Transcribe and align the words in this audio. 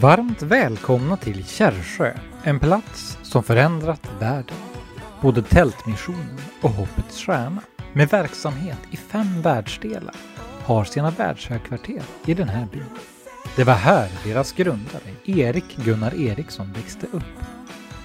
Varmt 0.00 0.42
välkomna 0.42 1.16
till 1.16 1.46
Kärrsjö, 1.46 2.14
en 2.42 2.60
plats 2.60 3.18
som 3.22 3.42
förändrat 3.42 4.10
världen. 4.18 4.56
Både 5.20 5.42
Tältmissionen 5.42 6.38
och 6.62 6.70
Hoppets 6.70 7.18
Stjärna, 7.18 7.62
med 7.92 8.08
verksamhet 8.08 8.78
i 8.90 8.96
fem 8.96 9.42
världsdelar, 9.42 10.14
har 10.64 10.84
sina 10.84 11.10
världshögkvarter 11.10 12.02
i 12.26 12.34
den 12.34 12.48
här 12.48 12.66
byn. 12.72 12.84
Det 13.56 13.64
var 13.64 13.74
här 13.74 14.08
deras 14.24 14.52
grundare, 14.52 15.14
Erik 15.24 15.76
Gunnar 15.76 16.14
Eriksson, 16.14 16.72
växte 16.72 17.06
upp. 17.12 17.44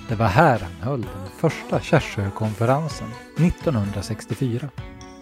Det 0.10 0.16
var 0.16 0.28
här 0.28 0.60
han 0.60 0.90
höll 0.90 1.02
den 1.02 1.30
första 1.38 1.80
Kärrsjökonferensen 1.80 3.08
1964. 3.38 4.70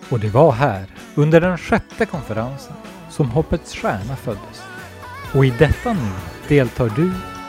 Och 0.09 0.19
det 0.19 0.29
var 0.29 0.51
här, 0.51 0.85
under 1.15 1.41
den 1.41 1.57
sjätte 1.57 2.05
konferensen, 2.05 2.73
som 3.13 3.29
Hoppets 3.29 3.75
Stjärna 3.75 4.15
föddes. 4.15 4.61
Och 5.33 5.45
i 5.45 5.49
detta 5.49 5.93
nu 5.93 6.11
deltar 6.47 6.89
du 6.89 7.05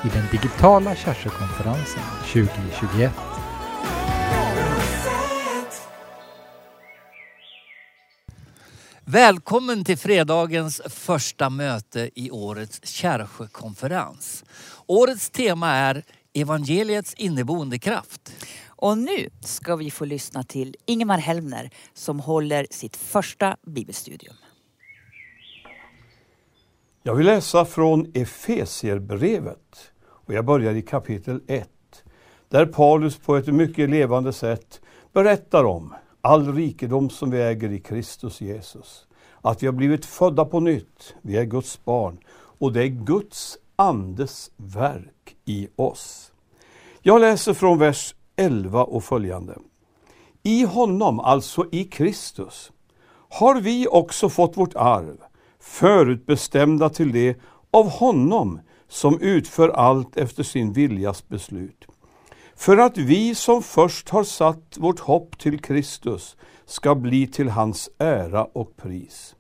i 0.09 0.13
den 0.13 0.25
digitala 0.33 0.97
Kärrsjökonferensen 0.97 2.03
2021. 2.33 3.13
Välkommen 9.05 9.85
till 9.85 9.99
fredagens 9.99 10.81
första 10.87 11.51
möte 11.51 12.11
i 12.15 12.31
årets 12.31 12.87
Kärrsjökonferens. 12.87 14.45
Årets 14.87 15.31
tema 15.31 15.71
är 15.71 16.03
evangeliets 16.35 17.15
inneboende 17.15 17.79
kraft. 17.79 18.33
Och 18.67 18.99
nu 18.99 19.31
ska 19.41 19.77
vi 19.77 19.91
få 19.91 20.05
lyssna 20.05 20.43
till 20.43 20.77
Ingemar 20.87 21.19
Helmner 21.19 21.71
som 21.95 22.21
håller 22.21 22.67
sitt 22.71 22.97
första 22.97 23.57
bibelstudium. 23.67 24.35
Jag 27.07 27.15
vill 27.15 27.27
läsa 27.27 27.65
från 27.65 28.11
Efesierbrevet 28.15 29.93
och 30.05 30.35
jag 30.35 30.45
börjar 30.45 30.75
i 30.75 30.83
kapitel 30.83 31.41
1 31.47 31.69
där 32.49 32.67
Paulus 32.67 33.17
på 33.17 33.37
ett 33.37 33.47
mycket 33.47 33.91
levande 33.91 34.33
sätt 34.33 34.81
berättar 35.13 35.65
om 35.65 35.95
all 36.21 36.55
rikedom 36.55 37.11
som 37.11 37.31
vi 37.31 37.43
äger 37.43 37.73
i 37.73 37.81
Kristus 37.81 38.41
Jesus. 38.41 39.07
Att 39.41 39.63
vi 39.63 39.67
har 39.67 39.73
blivit 39.73 40.07
födda 40.07 40.45
på 40.45 40.61
nytt, 40.61 41.15
vi 41.23 41.37
är 41.37 41.45
Guds 41.45 41.85
barn 41.85 42.19
och 42.59 42.73
det 42.73 42.83
är 42.83 42.89
Guds 42.89 43.59
andes 43.77 44.51
verk 44.57 45.37
i 45.45 45.69
oss. 45.77 46.33
Jag 47.03 47.21
läser 47.21 47.55
från 47.55 47.79
vers 47.79 48.15
11 48.37 48.85
och 48.85 49.05
följande. 49.05 49.59
I 50.43 50.65
honom, 50.65 51.21
alltså 51.21 51.67
i 51.73 51.85
Kristus, 51.85 52.73
har 53.29 53.61
vi 53.61 53.87
också 53.91 54.29
fått 54.29 54.57
vårt 54.57 54.75
arv, 54.75 55.17
förutbestämda 55.65 56.89
till 56.89 57.13
det 57.13 57.37
av 57.71 57.91
honom 57.91 58.61
som 58.89 59.21
utför 59.21 59.69
allt 59.69 60.17
efter 60.17 60.43
sin 60.43 60.73
viljas 60.73 61.29
beslut. 61.29 61.87
För 62.57 62.77
att 62.77 62.99
vi 62.99 63.35
som 63.35 63.63
först 63.63 64.09
har 64.09 64.25
satt 64.25 64.77
vårt 64.77 65.01
hopp 65.01 65.39
till 65.39 65.61
Kristus 65.61 66.37
ska 66.67 66.95
bli 66.95 67.27
till 67.27 67.49
hans 67.49 67.91
ära 67.99 68.45
och 68.45 68.77
pris. 68.77 69.35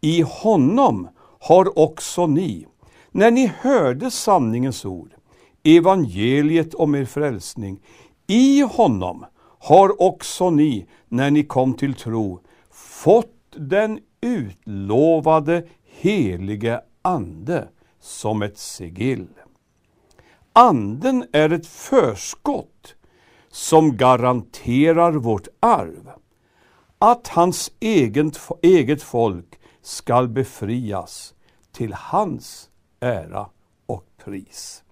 I 0.00 0.22
honom 0.22 1.08
har 1.40 1.78
också 1.78 2.26
ni, 2.26 2.66
när 3.10 3.30
ni 3.30 3.52
hörde 3.60 4.10
sanningens 4.10 4.84
ord, 4.84 5.14
evangeliet 5.64 6.74
om 6.74 6.94
er 6.94 7.04
frälsning, 7.04 7.80
i 8.26 8.60
honom 8.60 9.24
har 9.58 10.02
också 10.02 10.50
ni, 10.50 10.86
när 11.08 11.30
ni 11.30 11.44
kom 11.44 11.74
till 11.74 11.94
tro, 11.94 12.40
fått 12.70 13.36
den 13.56 13.98
utlovade 14.20 15.68
helige 15.82 16.80
Ande 17.02 17.68
som 18.00 18.42
ett 18.42 18.58
sigill. 18.58 19.28
Anden 20.52 21.26
är 21.32 21.52
ett 21.52 21.66
förskott 21.66 22.94
som 23.48 23.96
garanterar 23.96 25.12
vårt 25.12 25.48
arv. 25.60 26.10
Att 26.98 27.28
hans 27.28 27.72
eget, 27.80 28.40
eget 28.62 29.02
folk 29.02 29.60
skall 29.82 30.28
befrias 30.28 31.34
till 31.72 31.92
hans 31.92 32.70
ära 33.00 33.50
och 33.86 34.04
pris. 34.24 34.84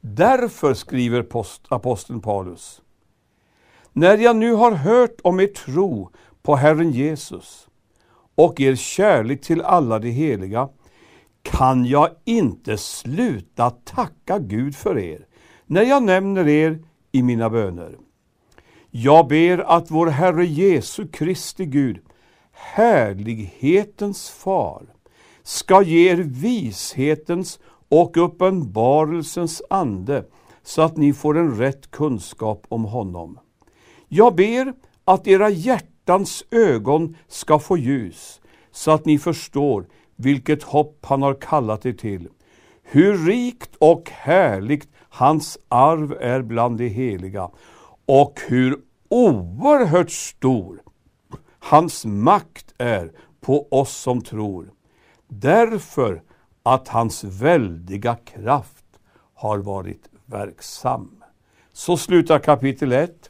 Därför 0.00 0.74
skriver 0.74 1.26
aposteln 1.68 2.20
Paulus, 2.20 2.82
när 3.92 4.18
jag 4.18 4.36
nu 4.36 4.52
har 4.52 4.72
hört 4.72 5.20
om 5.22 5.40
er 5.40 5.46
tro 5.46 6.10
på 6.42 6.56
Herren 6.56 6.90
Jesus 6.90 7.69
och 8.40 8.60
er 8.60 8.74
kärlek 8.74 9.40
till 9.40 9.62
alla 9.62 9.98
de 9.98 10.10
heliga, 10.10 10.68
kan 11.42 11.84
jag 11.84 12.08
inte 12.24 12.78
sluta 12.78 13.70
tacka 13.70 14.38
Gud 14.38 14.76
för 14.76 14.98
er 14.98 15.26
när 15.66 15.82
jag 15.82 16.02
nämner 16.02 16.48
er 16.48 16.78
i 17.12 17.22
mina 17.22 17.50
böner. 17.50 17.98
Jag 18.90 19.28
ber 19.28 19.58
att 19.58 19.90
vår 19.90 20.06
Herre 20.06 20.46
Jesu 20.46 21.08
Kristi 21.08 21.66
Gud, 21.66 21.98
härlighetens 22.52 24.30
far, 24.30 24.82
ska 25.42 25.82
ge 25.82 26.10
er 26.10 26.16
vishetens 26.16 27.58
och 27.88 28.16
uppenbarelsens 28.16 29.62
ande 29.70 30.24
så 30.62 30.82
att 30.82 30.96
ni 30.96 31.12
får 31.12 31.38
en 31.38 31.58
rätt 31.58 31.90
kunskap 31.90 32.66
om 32.68 32.84
honom. 32.84 33.38
Jag 34.08 34.34
ber 34.34 34.74
att 35.04 35.26
era 35.26 35.50
hjärtan 35.50 35.89
hjärtans 36.10 36.44
ögon 36.50 37.16
ska 37.28 37.58
få 37.58 37.76
ljus 37.76 38.40
så 38.72 38.90
att 38.90 39.04
ni 39.04 39.18
förstår 39.18 39.86
vilket 40.16 40.62
hopp 40.62 41.06
han 41.06 41.22
har 41.22 41.34
kallat 41.34 41.86
er 41.86 41.92
till, 41.92 42.28
hur 42.82 43.26
rikt 43.26 43.76
och 43.78 44.10
härligt 44.10 44.88
hans 44.98 45.58
arv 45.68 46.16
är 46.20 46.42
bland 46.42 46.78
de 46.78 46.88
heliga 46.88 47.50
och 48.06 48.40
hur 48.48 48.76
oerhört 49.08 50.10
stor 50.10 50.82
hans 51.58 52.04
makt 52.04 52.74
är 52.78 53.12
på 53.40 53.68
oss 53.70 53.96
som 53.96 54.20
tror. 54.20 54.70
Därför 55.28 56.22
att 56.62 56.88
hans 56.88 57.24
väldiga 57.24 58.14
kraft 58.14 58.84
har 59.34 59.58
varit 59.58 60.08
verksam. 60.26 61.22
Så 61.72 61.96
slutar 61.96 62.38
kapitel 62.38 62.92
1. 62.92 63.29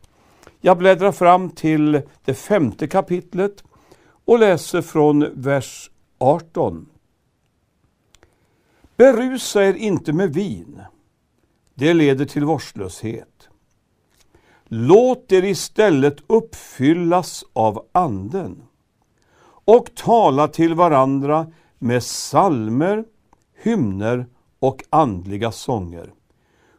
Jag 0.60 0.78
bläddrar 0.78 1.12
fram 1.12 1.50
till 1.50 2.02
det 2.24 2.34
femte 2.34 2.86
kapitlet 2.86 3.64
och 4.24 4.38
läser 4.38 4.82
från 4.82 5.26
vers 5.42 5.90
18. 6.18 6.86
Berusa 8.96 9.64
er 9.64 9.74
inte 9.74 10.12
med 10.12 10.34
vin. 10.34 10.82
Det 11.74 11.94
leder 11.94 12.24
till 12.24 12.44
vårdslöshet. 12.44 13.48
Låt 14.64 15.32
er 15.32 15.44
istället 15.44 16.16
uppfyllas 16.26 17.44
av 17.52 17.86
Anden 17.92 18.62
och 19.64 19.94
tala 19.94 20.48
till 20.48 20.74
varandra 20.74 21.52
med 21.78 22.02
salmer, 22.02 23.04
hymner 23.62 24.26
och 24.58 24.84
andliga 24.90 25.52
sånger. 25.52 26.12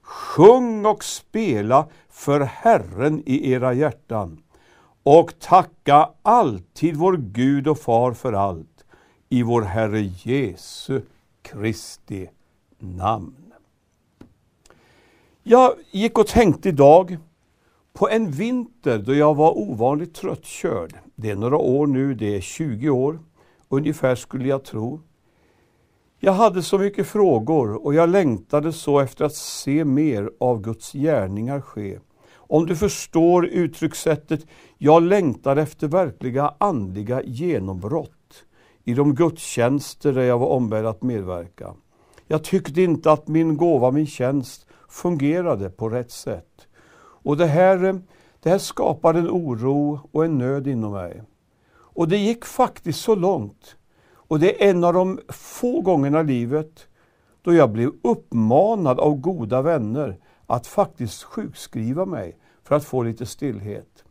Sjung 0.02 0.86
och 0.86 1.04
spela 1.04 1.88
för 2.22 2.40
Herren 2.40 3.24
i 3.26 3.52
era 3.52 3.74
hjärtan 3.74 4.44
och 5.04 5.40
tacka 5.40 6.10
alltid 6.22 6.96
vår 6.96 7.18
Gud 7.18 7.68
och 7.68 7.80
Far 7.80 8.14
för 8.14 8.34
allt 8.34 8.86
i 9.30 9.44
vår 9.44 9.62
Herre 9.62 10.02
Jesu 10.02 11.02
Kristi 11.42 12.30
namn. 12.80 13.54
Jag 15.44 15.74
gick 15.92 16.18
och 16.18 16.28
tänkte 16.28 16.70
idag 16.70 17.18
på 17.94 18.10
en 18.10 18.32
vinter 18.32 18.98
då 18.98 19.14
jag 19.14 19.36
var 19.36 19.58
ovanligt 19.58 20.16
tröttkörd. 20.16 20.94
Det 21.16 21.30
är 21.30 21.36
några 21.36 21.58
år 21.58 21.88
nu, 21.88 22.14
det 22.14 22.36
är 22.36 22.42
20 22.42 22.90
år 22.90 23.20
ungefär 23.70 24.16
skulle 24.16 24.48
jag 24.48 24.64
tro. 24.64 25.02
Jag 26.20 26.34
hade 26.34 26.64
så 26.64 26.78
mycket 26.78 27.08
frågor 27.08 27.86
och 27.86 27.94
jag 27.94 28.10
längtade 28.10 28.74
så 28.74 29.00
efter 29.00 29.26
att 29.26 29.36
se 29.36 29.86
mer 29.86 30.32
av 30.40 30.62
Guds 30.62 30.92
gärningar 30.92 31.62
ske. 31.62 32.00
Om 32.52 32.66
du 32.66 32.76
förstår 32.76 33.46
uttryckssättet, 33.46 34.46
jag 34.78 35.04
längtar 35.04 35.56
efter 35.56 35.88
verkliga 35.88 36.54
andliga 36.58 37.22
genombrott 37.24 38.44
i 38.84 38.94
de 38.94 39.16
gudstjänster 39.16 40.14
där 40.14 40.22
jag 40.22 40.40
var 40.40 40.48
ombedd 40.48 40.86
att 40.86 41.04
medverka. 41.04 41.74
Jag 42.28 42.44
tyckte 42.44 42.82
inte 42.82 43.12
att 43.12 43.28
min 43.28 43.58
gåva, 43.58 43.92
min 43.92 44.08
tjänst 44.08 44.66
fungerade 44.90 45.70
på 45.70 45.90
rätt 45.90 46.12
sätt. 46.12 46.68
Och 46.98 47.38
det 47.38 47.46
här, 47.46 48.02
det 48.40 48.50
här 48.50 48.58
skapade 48.58 49.20
en 49.20 49.30
oro 49.30 50.00
och 50.12 50.26
en 50.26 50.38
nöd 50.38 50.68
inom 50.68 50.92
mig. 50.92 51.24
Och 51.72 52.08
det 52.08 52.18
gick 52.18 52.46
faktiskt 52.46 53.02
så 53.02 53.16
långt 53.16 53.76
och 54.14 54.40
det 54.40 54.64
är 54.64 54.70
en 54.70 54.84
av 54.84 54.94
de 54.94 55.20
få 55.30 55.82
gångerna 55.82 56.22
i 56.22 56.24
livet 56.24 56.88
då 57.42 57.54
jag 57.54 57.72
blev 57.72 57.92
uppmanad 58.04 59.00
av 59.00 59.16
goda 59.16 59.62
vänner 59.62 60.18
att 60.48 60.68
faktiskt 60.68 61.24
sjukskriva 61.24 62.06
mig 62.06 62.38
för 62.72 62.76
att 62.76 62.86
få 62.86 63.04
lite 63.04 63.26
stillhet. 63.26 64.04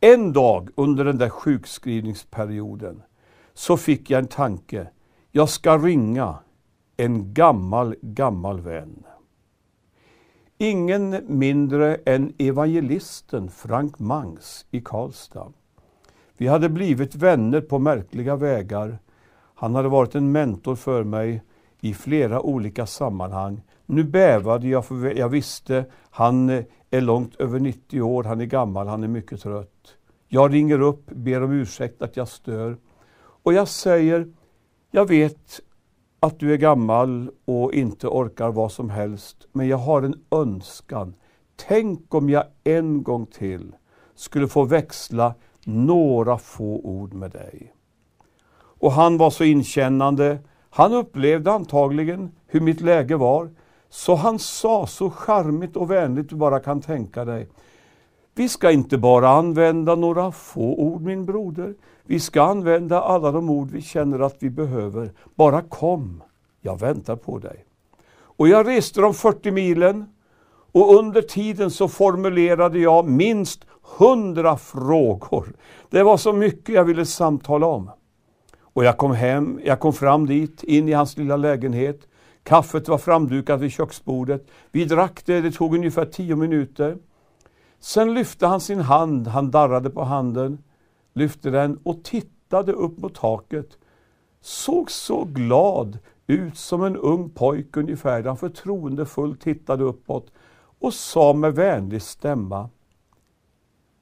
En 0.00 0.32
dag 0.32 0.68
under 0.74 1.04
den 1.04 1.18
där 1.18 1.28
sjukskrivningsperioden 1.28 3.02
så 3.54 3.76
fick 3.76 4.10
jag 4.10 4.18
en 4.18 4.26
tanke. 4.26 4.88
Jag 5.30 5.48
ska 5.48 5.78
ringa 5.78 6.38
en 6.96 7.34
gammal, 7.34 7.94
gammal 8.00 8.60
vän. 8.60 9.04
Ingen 10.58 11.20
mindre 11.26 11.94
än 11.94 12.34
evangelisten 12.38 13.50
Frank 13.50 13.98
Mangs 13.98 14.66
i 14.70 14.80
Karlstad. 14.80 15.52
Vi 16.36 16.46
hade 16.46 16.68
blivit 16.68 17.14
vänner 17.14 17.60
på 17.60 17.78
märkliga 17.78 18.36
vägar. 18.36 18.98
Han 19.54 19.74
hade 19.74 19.88
varit 19.88 20.14
en 20.14 20.32
mentor 20.32 20.76
för 20.76 21.04
mig 21.04 21.42
i 21.80 21.94
flera 21.94 22.40
olika 22.40 22.86
sammanhang. 22.86 23.62
Nu 23.86 24.04
bävade 24.04 24.68
jag 24.68 24.84
för 24.84 25.18
jag 25.18 25.28
visste 25.28 25.84
han 26.10 26.50
eh, 26.50 26.64
är 26.90 27.00
långt 27.00 27.34
över 27.34 27.60
90 27.60 28.02
år, 28.02 28.24
han 28.24 28.40
är 28.40 28.44
gammal, 28.44 28.86
han 28.88 29.04
är 29.04 29.08
mycket 29.08 29.40
trött. 29.40 29.96
Jag 30.28 30.54
ringer 30.54 30.80
upp, 30.80 31.10
ber 31.10 31.42
om 31.42 31.52
ursäkt 31.52 32.02
att 32.02 32.16
jag 32.16 32.28
stör. 32.28 32.76
Och 33.42 33.52
jag 33.52 33.68
säger, 33.68 34.32
jag 34.90 35.08
vet 35.08 35.60
att 36.20 36.38
du 36.38 36.52
är 36.52 36.56
gammal 36.56 37.30
och 37.44 37.72
inte 37.74 38.06
orkar 38.08 38.50
vad 38.50 38.72
som 38.72 38.90
helst, 38.90 39.48
men 39.52 39.68
jag 39.68 39.76
har 39.76 40.02
en 40.02 40.20
önskan. 40.30 41.14
Tänk 41.56 42.14
om 42.14 42.30
jag 42.30 42.44
en 42.64 43.02
gång 43.02 43.26
till 43.26 43.74
skulle 44.14 44.48
få 44.48 44.64
växla 44.64 45.34
några 45.64 46.38
få 46.38 46.80
ord 46.80 47.14
med 47.14 47.30
dig. 47.30 47.72
Och 48.80 48.92
han 48.92 49.18
var 49.18 49.30
så 49.30 49.44
inkännande. 49.44 50.38
Han 50.70 50.92
upplevde 50.92 51.52
antagligen 51.52 52.32
hur 52.46 52.60
mitt 52.60 52.80
läge 52.80 53.16
var. 53.16 53.50
Så 53.90 54.14
han 54.14 54.38
sa 54.38 54.86
så 54.86 55.10
charmigt 55.10 55.76
och 55.76 55.90
vänligt 55.90 56.28
du 56.28 56.36
bara 56.36 56.60
kan 56.60 56.80
tänka 56.80 57.24
dig. 57.24 57.48
Vi 58.34 58.48
ska 58.48 58.70
inte 58.70 58.98
bara 58.98 59.28
använda 59.28 59.94
några 59.94 60.32
få 60.32 60.74
ord 60.74 61.02
min 61.02 61.26
broder. 61.26 61.74
Vi 62.04 62.20
ska 62.20 62.42
använda 62.42 63.02
alla 63.02 63.32
de 63.32 63.50
ord 63.50 63.70
vi 63.70 63.82
känner 63.82 64.20
att 64.20 64.36
vi 64.38 64.50
behöver. 64.50 65.12
Bara 65.34 65.62
kom, 65.62 66.22
jag 66.60 66.80
väntar 66.80 67.16
på 67.16 67.38
dig. 67.38 67.64
Och 68.38 68.48
jag 68.48 68.66
reste 68.66 69.00
de 69.00 69.14
40 69.14 69.50
milen 69.50 70.06
och 70.72 70.98
under 70.98 71.22
tiden 71.22 71.70
så 71.70 71.88
formulerade 71.88 72.78
jag 72.78 73.08
minst 73.08 73.64
hundra 73.98 74.56
frågor. 74.56 75.52
Det 75.90 76.02
var 76.02 76.16
så 76.16 76.32
mycket 76.32 76.74
jag 76.74 76.84
ville 76.84 77.06
samtala 77.06 77.66
om. 77.66 77.90
Och 78.60 78.84
jag 78.84 78.96
kom 78.96 79.12
hem, 79.12 79.60
jag 79.64 79.80
kom 79.80 79.92
fram 79.92 80.26
dit, 80.26 80.62
in 80.62 80.88
i 80.88 80.92
hans 80.92 81.16
lilla 81.16 81.36
lägenhet. 81.36 82.07
Kaffet 82.48 82.88
var 82.88 82.98
framdukat 82.98 83.60
vid 83.60 83.72
köksbordet. 83.72 84.46
Vi 84.70 84.84
drack 84.84 85.26
det, 85.26 85.40
det 85.40 85.52
tog 85.52 85.74
ungefär 85.74 86.04
tio 86.04 86.36
minuter. 86.36 86.98
Sen 87.78 88.14
lyfte 88.14 88.46
han 88.46 88.60
sin 88.60 88.80
hand, 88.80 89.26
han 89.26 89.50
darrade 89.50 89.90
på 89.90 90.02
handen, 90.02 90.58
lyfte 91.12 91.50
den 91.50 91.78
och 91.82 92.04
tittade 92.04 92.72
upp 92.72 92.98
mot 92.98 93.14
taket. 93.14 93.78
Såg 94.40 94.90
så 94.90 95.24
glad 95.24 95.98
ut 96.26 96.56
som 96.56 96.82
en 96.82 96.96
ung 96.96 97.30
pojke 97.30 97.80
ungefär, 97.80 98.24
han 98.24 98.36
förtroendefullt 98.36 99.40
tittade 99.40 99.84
uppåt 99.84 100.32
och 100.78 100.94
sa 100.94 101.32
med 101.32 101.54
vänlig 101.54 102.02
stämma 102.02 102.70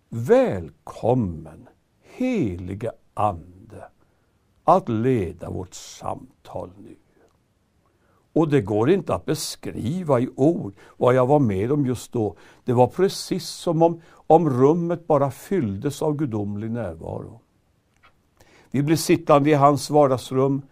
Välkommen, 0.09 1.69
helige 2.03 2.93
Ande, 3.15 3.89
att 4.65 4.89
leda 4.89 5.51
vårt 5.51 5.75
samtal 5.75 6.71
nu. 6.79 6.97
Och 8.37 8.49
det 8.49 8.61
går 8.61 8.91
inte 8.91 9.15
att 9.15 9.25
beskriva 9.25 10.21
i 10.21 10.29
ord 10.37 10.75
vad 10.97 11.15
jag 11.15 11.27
var 11.27 11.39
med 11.39 11.73
om 11.73 11.87
just 11.87 12.13
då. 12.13 12.37
Det 12.65 12.73
var 12.73 12.87
precis 12.87 13.49
som 13.49 13.83
om, 13.83 14.01
om 14.27 14.51
rummet 14.51 15.07
bara 15.07 15.31
fylldes 15.31 16.03
av 16.03 16.17
gudomlig 16.17 16.71
närvaro. 16.71 17.41
Vi 18.71 18.83
blev 18.83 18.97
sittande 18.97 19.51
i 19.51 19.55
hans 19.55 19.91
vardagsrum. 19.91 20.63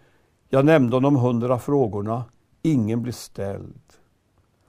Jag 0.49 0.65
nämnde 0.65 0.97
honom 0.97 1.17
hundra 1.17 1.59
frågorna. 1.59 2.25
Ingen 2.63 3.03
blev 3.03 3.13
ställd. 3.13 3.83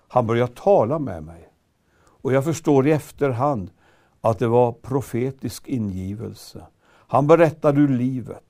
Han 0.08 0.28
började 0.28 0.54
tala 0.54 1.00
med 1.00 1.24
mig. 1.24 1.50
Och 1.98 2.34
jag 2.34 2.44
förstår 2.44 2.88
i 2.88 2.92
efterhand 2.92 3.72
att 4.22 4.40
det 4.40 4.48
var 4.48 4.72
profetisk 4.72 5.68
ingivelse. 5.68 6.66
Han 7.08 7.28
berättade 7.28 7.82
ur 7.82 7.98
livet, 7.98 8.45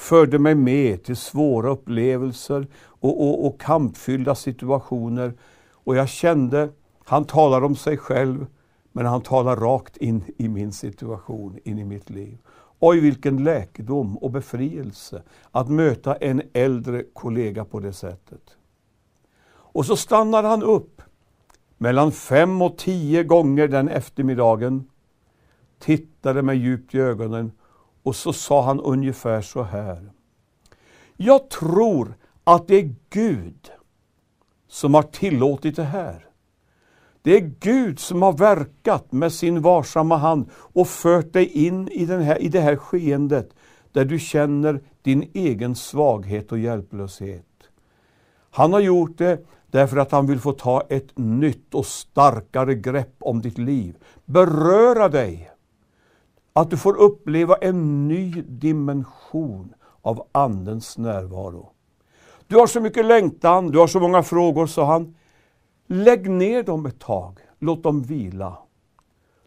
förde 0.00 0.38
mig 0.38 0.54
med 0.54 1.02
till 1.02 1.16
svåra 1.16 1.70
upplevelser 1.70 2.66
och, 2.76 3.22
och, 3.22 3.46
och 3.46 3.60
kampfyllda 3.60 4.34
situationer. 4.34 5.34
Och 5.72 5.96
jag 5.96 6.08
kände, 6.08 6.68
han 7.04 7.24
talar 7.24 7.64
om 7.64 7.76
sig 7.76 7.96
själv, 7.96 8.46
men 8.92 9.06
han 9.06 9.20
talar 9.20 9.56
rakt 9.56 9.96
in 9.96 10.24
i 10.36 10.48
min 10.48 10.72
situation, 10.72 11.58
in 11.64 11.78
i 11.78 11.84
mitt 11.84 12.10
liv. 12.10 12.38
Oj, 12.78 13.00
vilken 13.00 13.44
läkedom 13.44 14.18
och 14.18 14.30
befrielse 14.30 15.22
att 15.50 15.68
möta 15.68 16.14
en 16.14 16.42
äldre 16.52 17.04
kollega 17.12 17.64
på 17.64 17.80
det 17.80 17.92
sättet. 17.92 18.56
Och 19.48 19.86
så 19.86 19.96
stannar 19.96 20.42
han 20.42 20.62
upp 20.62 21.02
mellan 21.78 22.12
fem 22.12 22.62
och 22.62 22.78
tio 22.78 23.24
gånger 23.24 23.68
den 23.68 23.88
eftermiddagen, 23.88 24.84
tittade 25.78 26.42
mig 26.42 26.58
djupt 26.58 26.94
i 26.94 26.98
ögonen 26.98 27.52
och 28.10 28.16
så 28.16 28.32
sa 28.32 28.62
han 28.62 28.80
ungefär 28.80 29.42
så 29.42 29.62
här. 29.62 30.10
Jag 31.16 31.50
tror 31.50 32.14
att 32.44 32.68
det 32.68 32.76
är 32.76 32.94
Gud 33.10 33.70
som 34.68 34.94
har 34.94 35.02
tillåtit 35.02 35.76
det 35.76 35.84
här. 35.84 36.26
Det 37.22 37.36
är 37.36 37.52
Gud 37.60 38.00
som 38.00 38.22
har 38.22 38.32
verkat 38.32 39.12
med 39.12 39.32
sin 39.32 39.62
varsamma 39.62 40.16
hand 40.16 40.50
och 40.54 40.88
fört 40.88 41.32
dig 41.32 41.46
in 41.46 41.88
i, 41.88 42.04
den 42.06 42.22
här, 42.22 42.42
i 42.42 42.48
det 42.48 42.60
här 42.60 42.76
skeendet 42.76 43.54
där 43.92 44.04
du 44.04 44.18
känner 44.18 44.80
din 45.02 45.30
egen 45.34 45.74
svaghet 45.74 46.52
och 46.52 46.58
hjälplöshet. 46.58 47.46
Han 48.50 48.72
har 48.72 48.80
gjort 48.80 49.18
det 49.18 49.46
därför 49.66 49.96
att 49.96 50.12
han 50.12 50.26
vill 50.26 50.40
få 50.40 50.52
ta 50.52 50.86
ett 50.88 51.18
nytt 51.18 51.74
och 51.74 51.86
starkare 51.86 52.74
grepp 52.74 53.14
om 53.20 53.40
ditt 53.40 53.58
liv. 53.58 53.96
Beröra 54.24 55.08
dig. 55.08 55.49
Att 56.52 56.70
du 56.70 56.76
får 56.76 56.96
uppleva 56.96 57.56
en 57.56 58.08
ny 58.08 58.42
dimension 58.42 59.74
av 60.02 60.26
Andens 60.32 60.98
närvaro. 60.98 61.72
Du 62.46 62.56
har 62.56 62.66
så 62.66 62.80
mycket 62.80 63.06
längtan, 63.06 63.70
du 63.70 63.78
har 63.78 63.86
så 63.86 64.00
många 64.00 64.22
frågor, 64.22 64.66
sa 64.66 64.84
han. 64.84 65.14
Lägg 65.86 66.30
ner 66.30 66.62
dem 66.62 66.86
ett 66.86 67.00
tag, 67.00 67.38
låt 67.58 67.82
dem 67.82 68.02
vila. 68.02 68.58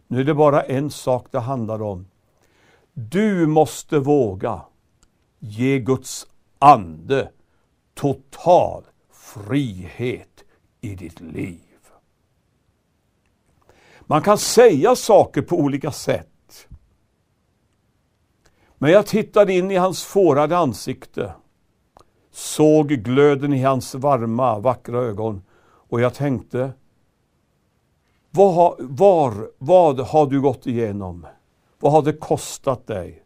Nu 0.08 0.20
är 0.20 0.24
det 0.24 0.34
bara 0.34 0.62
en 0.62 0.90
sak 0.90 1.26
det 1.30 1.40
handlar 1.40 1.82
om. 1.82 2.06
Du 2.92 3.46
måste 3.46 3.98
våga 3.98 4.60
ge 5.38 5.78
Guds 5.78 6.26
ande 6.58 7.30
total 7.94 8.84
frihet 9.12 10.44
i 10.80 10.94
ditt 10.94 11.20
liv. 11.20 11.60
Man 14.00 14.22
kan 14.22 14.38
säga 14.38 14.96
saker 14.96 15.42
på 15.42 15.56
olika 15.56 15.92
sätt. 15.92 16.33
Men 18.78 18.90
jag 18.90 19.06
tittade 19.06 19.52
in 19.52 19.70
i 19.70 19.76
hans 19.76 20.02
fårade 20.02 20.58
ansikte, 20.58 21.32
såg 22.30 22.88
glöden 22.88 23.52
i 23.52 23.62
hans 23.62 23.94
varma, 23.94 24.58
vackra 24.58 24.98
ögon 24.98 25.42
och 25.88 26.00
jag 26.00 26.14
tänkte, 26.14 26.72
var, 28.30 28.76
var, 28.78 29.50
vad 29.58 30.00
har 30.00 30.26
du 30.26 30.40
gått 30.40 30.66
igenom? 30.66 31.26
Vad 31.80 31.92
har 31.92 32.02
det 32.02 32.12
kostat 32.12 32.86
dig 32.86 33.22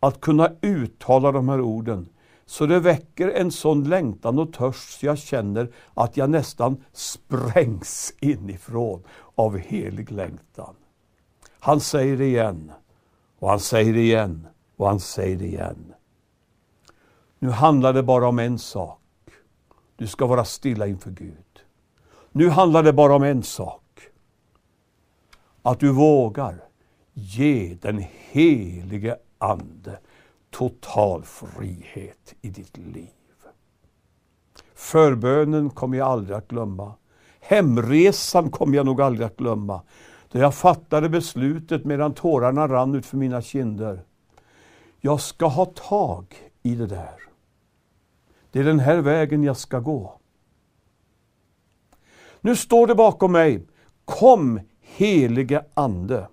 att 0.00 0.20
kunna 0.20 0.50
uttala 0.60 1.32
de 1.32 1.48
här 1.48 1.60
orden 1.60 2.08
så 2.46 2.66
det 2.66 2.80
väcker 2.80 3.28
en 3.28 3.50
sån 3.50 3.84
längtan 3.84 4.38
och 4.38 4.52
törst 4.52 5.00
så 5.00 5.06
jag 5.06 5.18
känner 5.18 5.72
att 5.94 6.16
jag 6.16 6.30
nästan 6.30 6.84
sprängs 6.92 8.14
inifrån 8.20 9.02
av 9.34 9.58
helig 9.58 10.10
längtan. 10.10 10.74
Han 11.60 11.80
säger 11.80 12.16
det 12.16 12.26
igen, 12.26 12.72
och 13.38 13.50
han 13.50 13.60
säger 13.60 13.92
det 13.92 14.00
igen, 14.00 14.46
och 14.82 14.88
han 14.88 15.00
säger 15.00 15.36
det 15.36 15.46
igen. 15.46 15.94
Nu 17.38 17.50
handlar 17.50 17.92
det 17.92 18.02
bara 18.02 18.28
om 18.28 18.38
en 18.38 18.58
sak. 18.58 19.00
Du 19.96 20.06
ska 20.06 20.26
vara 20.26 20.44
stilla 20.44 20.86
inför 20.86 21.10
Gud. 21.10 21.60
Nu 22.32 22.48
handlar 22.48 22.82
det 22.82 22.92
bara 22.92 23.14
om 23.14 23.22
en 23.22 23.42
sak. 23.42 23.82
Att 25.62 25.80
du 25.80 25.92
vågar 25.92 26.64
ge 27.12 27.76
den 27.80 28.04
helige 28.30 29.16
Ande 29.38 29.98
total 30.50 31.22
frihet 31.24 32.34
i 32.40 32.50
ditt 32.50 32.76
liv. 32.76 33.08
Förbönen 34.74 35.70
kommer 35.70 35.98
jag 35.98 36.08
aldrig 36.08 36.36
att 36.36 36.48
glömma. 36.48 36.94
Hemresan 37.40 38.50
kommer 38.50 38.76
jag 38.76 38.86
nog 38.86 39.02
aldrig 39.02 39.26
att 39.26 39.36
glömma. 39.36 39.82
Då 40.32 40.38
jag 40.38 40.54
fattade 40.54 41.08
beslutet 41.08 41.84
medan 41.84 42.14
tårarna 42.14 42.68
rann 42.68 42.94
ut 42.94 43.06
för 43.06 43.16
mina 43.16 43.42
kinder. 43.42 44.04
Jag 45.04 45.20
ska 45.20 45.46
ha 45.46 45.64
tag 45.64 46.34
i 46.62 46.74
det 46.74 46.86
där. 46.86 47.14
Det 48.50 48.60
är 48.60 48.64
den 48.64 48.80
här 48.80 48.98
vägen 48.98 49.44
jag 49.44 49.56
ska 49.56 49.78
gå. 49.80 50.18
Nu 52.40 52.56
står 52.56 52.86
det 52.86 52.94
bakom 52.94 53.32
mig, 53.32 53.66
Kom 54.04 54.60
helige 54.80 55.64
Ande. 55.74 56.28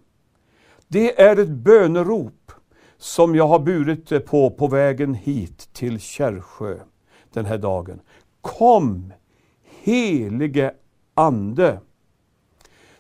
Det 0.88 1.22
är 1.22 1.40
ett 1.40 1.50
bönerop 1.50 2.52
som 2.98 3.36
jag 3.36 3.48
har 3.48 3.60
burit 3.60 4.26
på 4.26 4.50
på 4.50 4.68
vägen 4.68 5.14
hit 5.14 5.70
till 5.74 6.00
Kärrsjö 6.00 6.80
den 7.34 7.46
här 7.46 7.58
dagen. 7.58 8.00
Kom, 8.42 9.14
helige 9.84 10.74
Ande. 11.14 11.80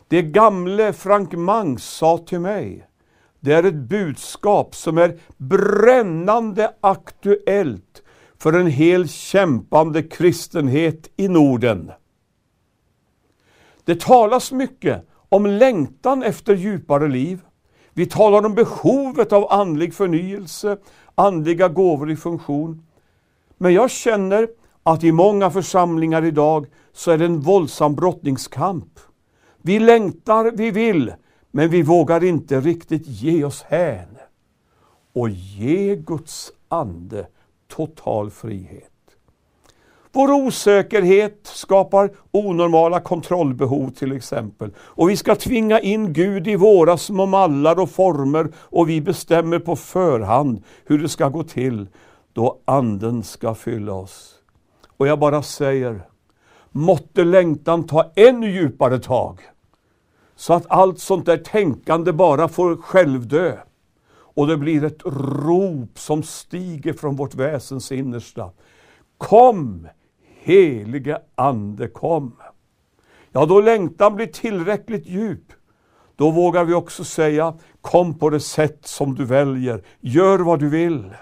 Det 0.07 0.21
gamle 0.21 0.93
Frank 0.93 1.33
Mangs 1.33 1.83
sa 1.83 2.17
till 2.17 2.39
mig, 2.39 2.88
det 3.39 3.53
är 3.53 3.63
ett 3.63 3.75
budskap 3.75 4.75
som 4.75 4.97
är 4.97 5.19
brännande 5.37 6.71
aktuellt 6.81 8.03
för 8.37 8.53
en 8.53 8.67
hel 8.67 9.09
kämpande 9.09 10.03
kristenhet 10.03 11.09
i 11.17 11.27
Norden. 11.27 11.91
Det 13.83 13.99
talas 13.99 14.51
mycket 14.51 15.05
om 15.29 15.45
längtan 15.45 16.23
efter 16.23 16.55
djupare 16.55 17.07
liv. 17.07 17.41
Vi 17.93 18.05
talar 18.05 18.45
om 18.45 18.55
behovet 18.55 19.33
av 19.33 19.51
andlig 19.51 19.93
förnyelse, 19.93 20.77
andliga 21.15 21.67
gåvor 21.67 22.11
i 22.11 22.15
funktion. 22.15 22.85
Men 23.57 23.73
jag 23.73 23.91
känner 23.91 24.47
att 24.83 25.03
i 25.03 25.11
många 25.11 25.51
församlingar 25.51 26.25
idag 26.25 26.67
så 26.93 27.11
är 27.11 27.17
det 27.17 27.25
en 27.25 27.39
våldsam 27.39 27.95
brottningskamp. 27.95 28.99
Vi 29.61 29.79
längtar, 29.79 30.51
vi 30.51 30.71
vill, 30.71 31.13
men 31.51 31.69
vi 31.69 31.81
vågar 31.81 32.23
inte 32.23 32.59
riktigt 32.59 33.07
ge 33.07 33.43
oss 33.43 33.63
hän 33.63 34.17
och 35.13 35.29
ge 35.29 35.95
Guds 35.95 36.51
ande 36.67 37.27
total 37.67 38.31
frihet. 38.31 38.91
Vår 40.11 40.31
osäkerhet 40.31 41.39
skapar 41.43 42.11
onormala 42.31 42.99
kontrollbehov 42.99 43.89
till 43.89 44.11
exempel. 44.11 44.71
Och 44.79 45.09
vi 45.09 45.17
ska 45.17 45.35
tvinga 45.35 45.79
in 45.79 46.13
Gud 46.13 46.47
i 46.47 46.55
våra 46.55 46.97
små 46.97 47.25
mallar 47.25 47.79
och 47.79 47.89
former 47.89 48.51
och 48.55 48.89
vi 48.89 49.01
bestämmer 49.01 49.59
på 49.59 49.75
förhand 49.75 50.63
hur 50.85 50.99
det 50.99 51.09
ska 51.09 51.29
gå 51.29 51.43
till 51.43 51.87
då 52.33 52.59
Anden 52.65 53.23
ska 53.23 53.55
fylla 53.55 53.93
oss. 53.93 54.35
Och 54.97 55.07
jag 55.07 55.19
bara 55.19 55.43
säger, 55.43 56.01
måtte 56.71 57.23
längtan 57.23 57.83
ta 57.87 58.11
ännu 58.15 58.51
djupare 58.51 58.99
tag. 58.99 59.39
Så 60.39 60.53
att 60.53 60.65
allt 60.69 60.99
sånt 60.99 61.25
där 61.25 61.37
tänkande 61.37 62.11
bara 62.11 62.47
får 62.47 62.75
självdö. 62.77 63.57
Och 64.11 64.47
det 64.47 64.57
blir 64.57 64.83
ett 64.83 65.01
rop 65.05 65.99
som 65.99 66.23
stiger 66.23 66.93
från 66.93 67.15
vårt 67.15 67.35
väsens 67.35 67.91
innersta. 67.91 68.51
Kom, 69.17 69.87
helige 70.41 71.21
Ande, 71.35 71.87
kom. 71.87 72.35
Ja, 73.31 73.45
då 73.45 73.61
längtan 73.61 74.15
blir 74.15 74.27
tillräckligt 74.27 75.07
djup, 75.07 75.53
då 76.15 76.31
vågar 76.31 76.63
vi 76.63 76.73
också 76.73 77.03
säga, 77.03 77.57
kom 77.81 78.19
på 78.19 78.29
det 78.29 78.39
sätt 78.39 78.87
som 78.87 79.15
du 79.15 79.25
väljer, 79.25 79.83
gör 79.99 80.39
vad 80.39 80.59
du 80.59 80.69
vill. 80.69 81.13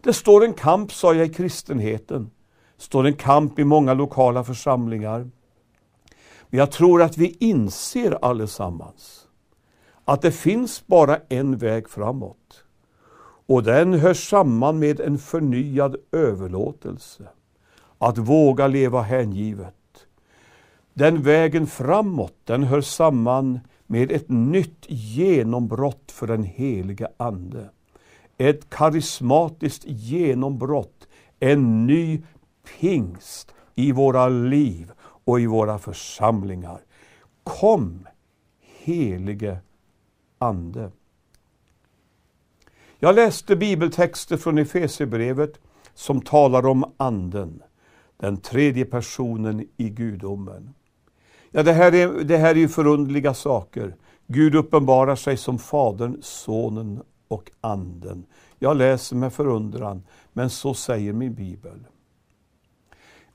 Det 0.00 0.12
står 0.12 0.44
en 0.44 0.54
kamp, 0.54 0.92
sa 0.92 1.14
jag, 1.14 1.26
i 1.26 1.34
kristenheten. 1.34 2.30
Det 2.76 2.82
står 2.82 3.06
en 3.06 3.16
kamp 3.16 3.58
i 3.58 3.64
många 3.64 3.94
lokala 3.94 4.44
församlingar. 4.44 5.30
Men 6.52 6.58
jag 6.58 6.70
tror 6.70 7.02
att 7.02 7.18
vi 7.18 7.36
inser 7.40 8.24
allesammans 8.24 9.26
att 10.04 10.22
det 10.22 10.32
finns 10.32 10.86
bara 10.86 11.18
en 11.28 11.56
väg 11.58 11.88
framåt. 11.88 12.64
Och 13.46 13.62
den 13.62 13.94
hör 13.94 14.14
samman 14.14 14.78
med 14.78 15.00
en 15.00 15.18
förnyad 15.18 15.96
överlåtelse. 16.12 17.28
Att 17.98 18.18
våga 18.18 18.66
leva 18.66 19.02
hängivet. 19.02 20.06
Den 20.94 21.22
vägen 21.22 21.66
framåt, 21.66 22.36
den 22.44 22.62
hör 22.62 22.80
samman 22.80 23.60
med 23.86 24.12
ett 24.12 24.28
nytt 24.28 24.84
genombrott 24.88 26.12
för 26.12 26.26
den 26.26 26.44
heliga 26.44 27.08
Ande. 27.16 27.68
Ett 28.38 28.70
karismatiskt 28.70 29.84
genombrott, 29.86 31.08
en 31.40 31.86
ny 31.86 32.22
pingst 32.78 33.54
i 33.74 33.92
våra 33.92 34.28
liv 34.28 34.92
och 35.24 35.40
i 35.40 35.46
våra 35.46 35.78
församlingar. 35.78 36.80
Kom, 37.44 38.08
helige 38.60 39.58
Ande. 40.38 40.90
Jag 42.98 43.14
läste 43.14 43.56
bibeltexter 43.56 44.36
från 44.36 44.58
Efesierbrevet 44.58 45.60
som 45.94 46.20
talar 46.20 46.66
om 46.66 46.92
Anden, 46.96 47.62
den 48.16 48.36
tredje 48.36 48.84
personen 48.84 49.68
i 49.76 49.88
gudomen. 49.88 50.74
Ja, 51.50 51.62
det, 51.62 51.72
här 51.72 51.94
är, 51.94 52.24
det 52.24 52.36
här 52.36 52.50
är 52.50 52.58
ju 52.58 52.68
förundliga 52.68 53.34
saker. 53.34 53.96
Gud 54.26 54.54
uppenbarar 54.54 55.16
sig 55.16 55.36
som 55.36 55.58
Fadern, 55.58 56.18
Sonen 56.22 57.02
och 57.28 57.50
Anden. 57.60 58.26
Jag 58.58 58.76
läser 58.76 59.16
med 59.16 59.32
förundran, 59.32 60.02
men 60.32 60.50
så 60.50 60.74
säger 60.74 61.12
min 61.12 61.34
bibel. 61.34 61.84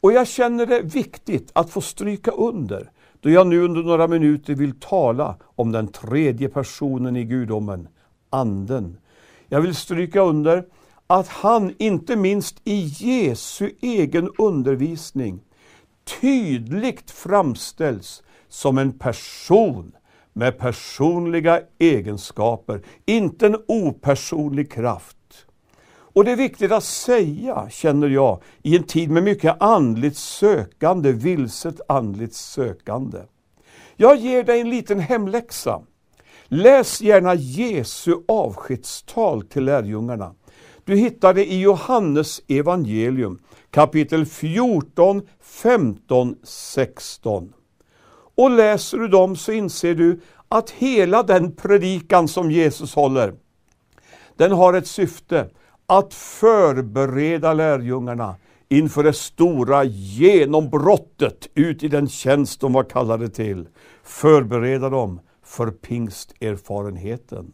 Och 0.07 0.13
jag 0.13 0.27
känner 0.27 0.65
det 0.65 0.81
viktigt 0.81 1.51
att 1.53 1.69
få 1.69 1.81
stryka 1.81 2.31
under, 2.31 2.91
då 3.19 3.29
jag 3.29 3.47
nu 3.47 3.61
under 3.61 3.83
några 3.83 4.07
minuter 4.07 4.55
vill 4.55 4.79
tala 4.79 5.35
om 5.55 5.71
den 5.71 5.87
tredje 5.87 6.49
personen 6.49 7.15
i 7.15 7.23
gudomen, 7.23 7.87
Anden. 8.29 8.97
Jag 9.47 9.61
vill 9.61 9.75
stryka 9.75 10.21
under 10.21 10.65
att 11.07 11.27
han, 11.27 11.73
inte 11.77 12.15
minst 12.15 12.61
i 12.63 12.79
Jesu 12.97 13.71
egen 13.81 14.29
undervisning, 14.37 15.39
tydligt 16.21 17.11
framställs 17.11 18.23
som 18.47 18.77
en 18.77 18.91
person 18.91 19.91
med 20.33 20.57
personliga 20.57 21.61
egenskaper, 21.79 22.81
inte 23.05 23.45
en 23.45 23.57
opersonlig 23.67 24.71
kraft. 24.71 25.16
Och 26.17 26.25
det 26.25 26.31
är 26.31 26.35
viktigt 26.35 26.71
att 26.71 26.83
säga, 26.83 27.69
känner 27.69 28.07
jag, 28.07 28.41
i 28.61 28.77
en 28.77 28.83
tid 28.83 29.11
med 29.11 29.23
mycket 29.23 29.61
andligt 29.61 30.17
sökande, 30.17 31.11
vilset 31.11 31.81
andligt 31.87 32.33
sökande. 32.33 33.17
Jag 33.95 34.17
ger 34.17 34.43
dig 34.43 34.59
en 34.59 34.69
liten 34.69 34.99
hemläxa. 34.99 35.81
Läs 36.45 37.01
gärna 37.01 37.35
Jesu 37.35 38.15
avskedstal 38.27 39.41
till 39.41 39.63
lärjungarna. 39.63 40.33
Du 40.85 40.95
hittar 40.95 41.33
det 41.33 41.45
i 41.45 41.61
Johannes 41.61 42.41
evangelium 42.47 43.39
kapitel 43.71 44.25
14, 44.25 45.21
15, 45.41 46.35
16. 46.43 47.53
Och 48.35 48.51
läser 48.51 48.97
du 48.97 49.07
dem 49.07 49.35
så 49.35 49.51
inser 49.51 49.95
du 49.95 50.19
att 50.47 50.69
hela 50.69 51.23
den 51.23 51.51
predikan 51.51 52.27
som 52.27 52.51
Jesus 52.51 52.95
håller, 52.95 53.33
den 54.35 54.51
har 54.51 54.73
ett 54.73 54.87
syfte 54.87 55.49
att 55.89 56.13
förbereda 56.13 57.53
lärjungarna 57.53 58.35
inför 58.69 59.03
det 59.03 59.13
stora 59.13 59.83
genombrottet 59.83 61.47
ut 61.53 61.83
i 61.83 61.87
den 61.87 62.09
tjänst 62.09 62.61
de 62.61 62.73
var 62.73 62.83
kallade 62.83 63.29
till. 63.29 63.67
Förbereda 64.03 64.89
dem 64.89 65.19
för 65.43 65.71
pingsterfarenheten. 65.71 67.53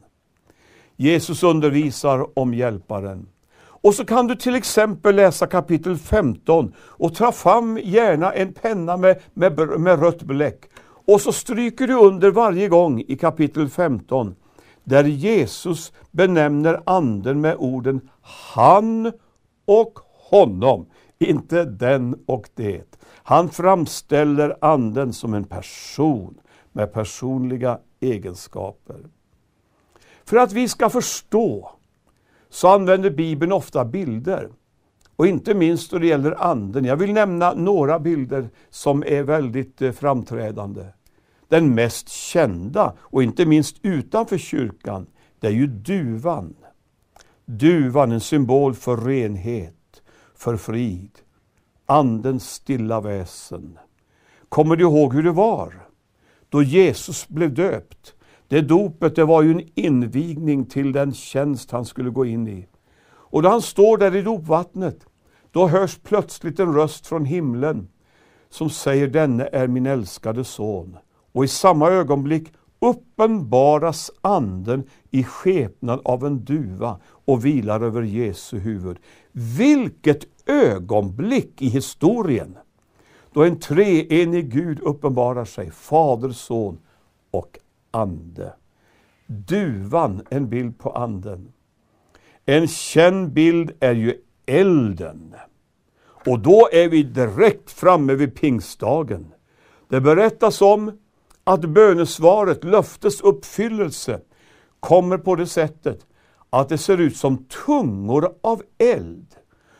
Jesus 0.95 1.43
undervisar 1.43 2.39
om 2.39 2.53
Hjälparen. 2.53 3.27
Och 3.59 3.93
så 3.93 4.05
kan 4.05 4.27
du 4.27 4.35
till 4.35 4.55
exempel 4.55 5.15
läsa 5.15 5.47
kapitel 5.47 5.97
15 5.97 6.73
och 6.77 7.15
ta 7.15 7.31
fram 7.31 7.79
gärna 7.83 8.33
en 8.33 8.53
penna 8.53 8.97
med, 8.97 9.21
med, 9.33 9.59
med 9.79 9.99
rött 9.99 10.21
bläck. 10.21 10.63
Och 11.07 11.21
så 11.21 11.31
stryker 11.31 11.87
du 11.87 11.93
under 11.93 12.31
varje 12.31 12.67
gång 12.67 13.03
i 13.07 13.17
kapitel 13.17 13.69
15 13.69 14.35
där 14.83 15.03
Jesus 15.03 15.93
benämner 16.11 16.81
anden 16.85 17.41
med 17.41 17.55
orden 17.55 18.09
han 18.21 19.11
och 19.65 19.99
honom, 20.29 20.85
inte 21.19 21.65
den 21.65 22.23
och 22.25 22.49
det. 22.55 22.97
Han 23.23 23.49
framställer 23.49 24.57
anden 24.61 25.13
som 25.13 25.33
en 25.33 25.43
person 25.43 26.37
med 26.71 26.93
personliga 26.93 27.79
egenskaper. 27.99 28.99
För 30.25 30.37
att 30.37 30.53
vi 30.53 30.67
ska 30.67 30.89
förstå 30.89 31.71
så 32.49 32.67
använder 32.67 33.09
Bibeln 33.09 33.51
ofta 33.51 33.85
bilder. 33.85 34.49
Och 35.15 35.27
inte 35.27 35.53
minst 35.53 35.91
då 35.91 35.99
det 35.99 36.07
gäller 36.07 36.43
anden. 36.43 36.85
Jag 36.85 36.95
vill 36.95 37.13
nämna 37.13 37.53
några 37.53 37.99
bilder 37.99 38.49
som 38.69 39.03
är 39.07 39.23
väldigt 39.23 39.81
eh, 39.81 39.91
framträdande. 39.91 40.85
Den 41.47 41.75
mest 41.75 42.09
kända, 42.09 42.93
och 42.99 43.23
inte 43.23 43.45
minst 43.45 43.77
utanför 43.81 44.37
kyrkan, 44.37 45.07
det 45.39 45.47
är 45.47 45.51
ju 45.51 45.67
duvan. 45.67 46.55
Duvan, 47.45 48.11
en 48.11 48.21
symbol 48.21 48.73
för 48.73 48.97
renhet, 48.97 50.01
för 50.35 50.57
frid. 50.57 51.11
Andens 51.85 52.51
stilla 52.51 53.01
väsen. 53.01 53.79
Kommer 54.49 54.75
du 54.75 54.83
ihåg 54.83 55.13
hur 55.13 55.23
det 55.23 55.31
var? 55.31 55.87
Då 56.49 56.63
Jesus 56.63 57.27
blev 57.27 57.53
döpt. 57.53 58.15
Det 58.47 58.61
dopet 58.61 59.15
det 59.15 59.25
var 59.25 59.41
ju 59.41 59.51
en 59.51 59.69
invigning 59.75 60.65
till 60.65 60.91
den 60.91 61.13
tjänst 61.13 61.71
han 61.71 61.85
skulle 61.85 62.09
gå 62.09 62.25
in 62.25 62.47
i. 62.47 62.67
Och 63.05 63.41
då 63.41 63.49
han 63.49 63.61
står 63.61 63.97
där 63.97 64.15
i 64.15 64.21
dopvattnet, 64.21 65.05
då 65.51 65.67
hörs 65.67 65.99
plötsligt 66.03 66.59
en 66.59 66.75
röst 66.75 67.07
från 67.07 67.25
himlen 67.25 67.87
som 68.49 68.69
säger 68.69 69.07
denne 69.07 69.49
är 69.51 69.67
min 69.67 69.85
älskade 69.85 70.43
son. 70.43 70.97
Och 71.33 71.43
i 71.43 71.47
samma 71.47 71.89
ögonblick 71.89 72.53
uppenbaras 72.79 74.11
anden 74.21 74.83
i 75.11 75.23
skepnad 75.23 76.01
av 76.05 76.25
en 76.25 76.45
duva 76.45 76.99
och 77.05 77.45
vilar 77.45 77.81
över 77.81 78.01
Jesu 78.01 78.59
huvud. 78.59 78.97
Vilket 79.31 80.49
ögonblick 80.49 81.61
i 81.61 81.67
historien! 81.67 82.57
Då 83.33 83.43
en 83.43 83.59
treenig 83.59 84.51
Gud 84.51 84.79
uppenbarar 84.79 85.45
sig, 85.45 85.71
Fader, 85.71 86.29
Son 86.29 86.79
och 87.31 87.59
Ande. 87.91 88.53
Duvan, 89.27 90.21
en 90.29 90.49
bild 90.49 90.79
på 90.79 90.89
Anden. 90.89 91.53
En 92.45 92.67
känd 92.67 93.33
bild 93.33 93.71
är 93.79 93.93
ju 93.93 94.21
elden. 94.45 95.35
Och 96.03 96.39
då 96.39 96.69
är 96.71 96.89
vi 96.89 97.03
direkt 97.03 97.71
framme 97.71 98.15
vid 98.15 98.35
pingstdagen. 98.35 99.33
Det 99.89 100.01
berättas 100.01 100.61
om 100.61 100.91
att 101.43 101.61
bönesvaret, 101.61 102.63
löftes 102.63 103.21
uppfyllelse, 103.21 104.19
kommer 104.79 105.17
på 105.17 105.35
det 105.35 105.47
sättet 105.47 106.05
att 106.49 106.69
det 106.69 106.77
ser 106.77 106.97
ut 106.97 107.17
som 107.17 107.45
tungor 107.65 108.33
av 108.41 108.61
eld 108.77 109.25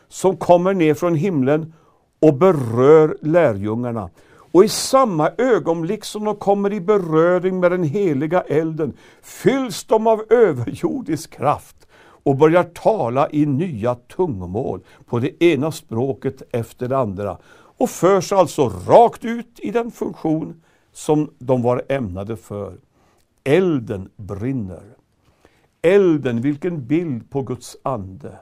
som 0.08 0.36
kommer 0.36 0.74
ner 0.74 0.94
från 0.94 1.14
himlen 1.14 1.72
och 2.20 2.34
berör 2.34 3.16
lärjungarna. 3.20 4.10
Och 4.54 4.64
i 4.64 4.68
samma 4.68 5.30
ögonblick 5.38 6.04
som 6.04 6.24
de 6.24 6.36
kommer 6.36 6.72
i 6.72 6.80
beröring 6.80 7.60
med 7.60 7.70
den 7.70 7.84
heliga 7.84 8.40
elden 8.40 8.92
fylls 9.22 9.84
de 9.84 10.06
av 10.06 10.24
överjordisk 10.30 11.30
kraft 11.30 11.76
och 12.24 12.36
börjar 12.36 12.62
tala 12.62 13.30
i 13.30 13.46
nya 13.46 13.94
tungomål 13.94 14.80
på 15.06 15.18
det 15.18 15.44
ena 15.44 15.72
språket 15.72 16.42
efter 16.50 16.88
det 16.88 16.98
andra 16.98 17.38
och 17.78 17.90
förs 17.90 18.32
alltså 18.32 18.68
rakt 18.68 19.24
ut 19.24 19.60
i 19.60 19.70
den 19.70 19.90
funktion 19.90 20.62
som 20.94 21.34
de 21.38 21.62
var 21.62 21.82
ämnade 21.88 22.36
för. 22.36 22.78
Elden 23.44 24.10
brinner. 24.16 24.96
Elden, 25.82 26.40
vilken 26.40 26.86
bild 26.86 27.30
på 27.30 27.42
Guds 27.42 27.76
ande. 27.82 28.38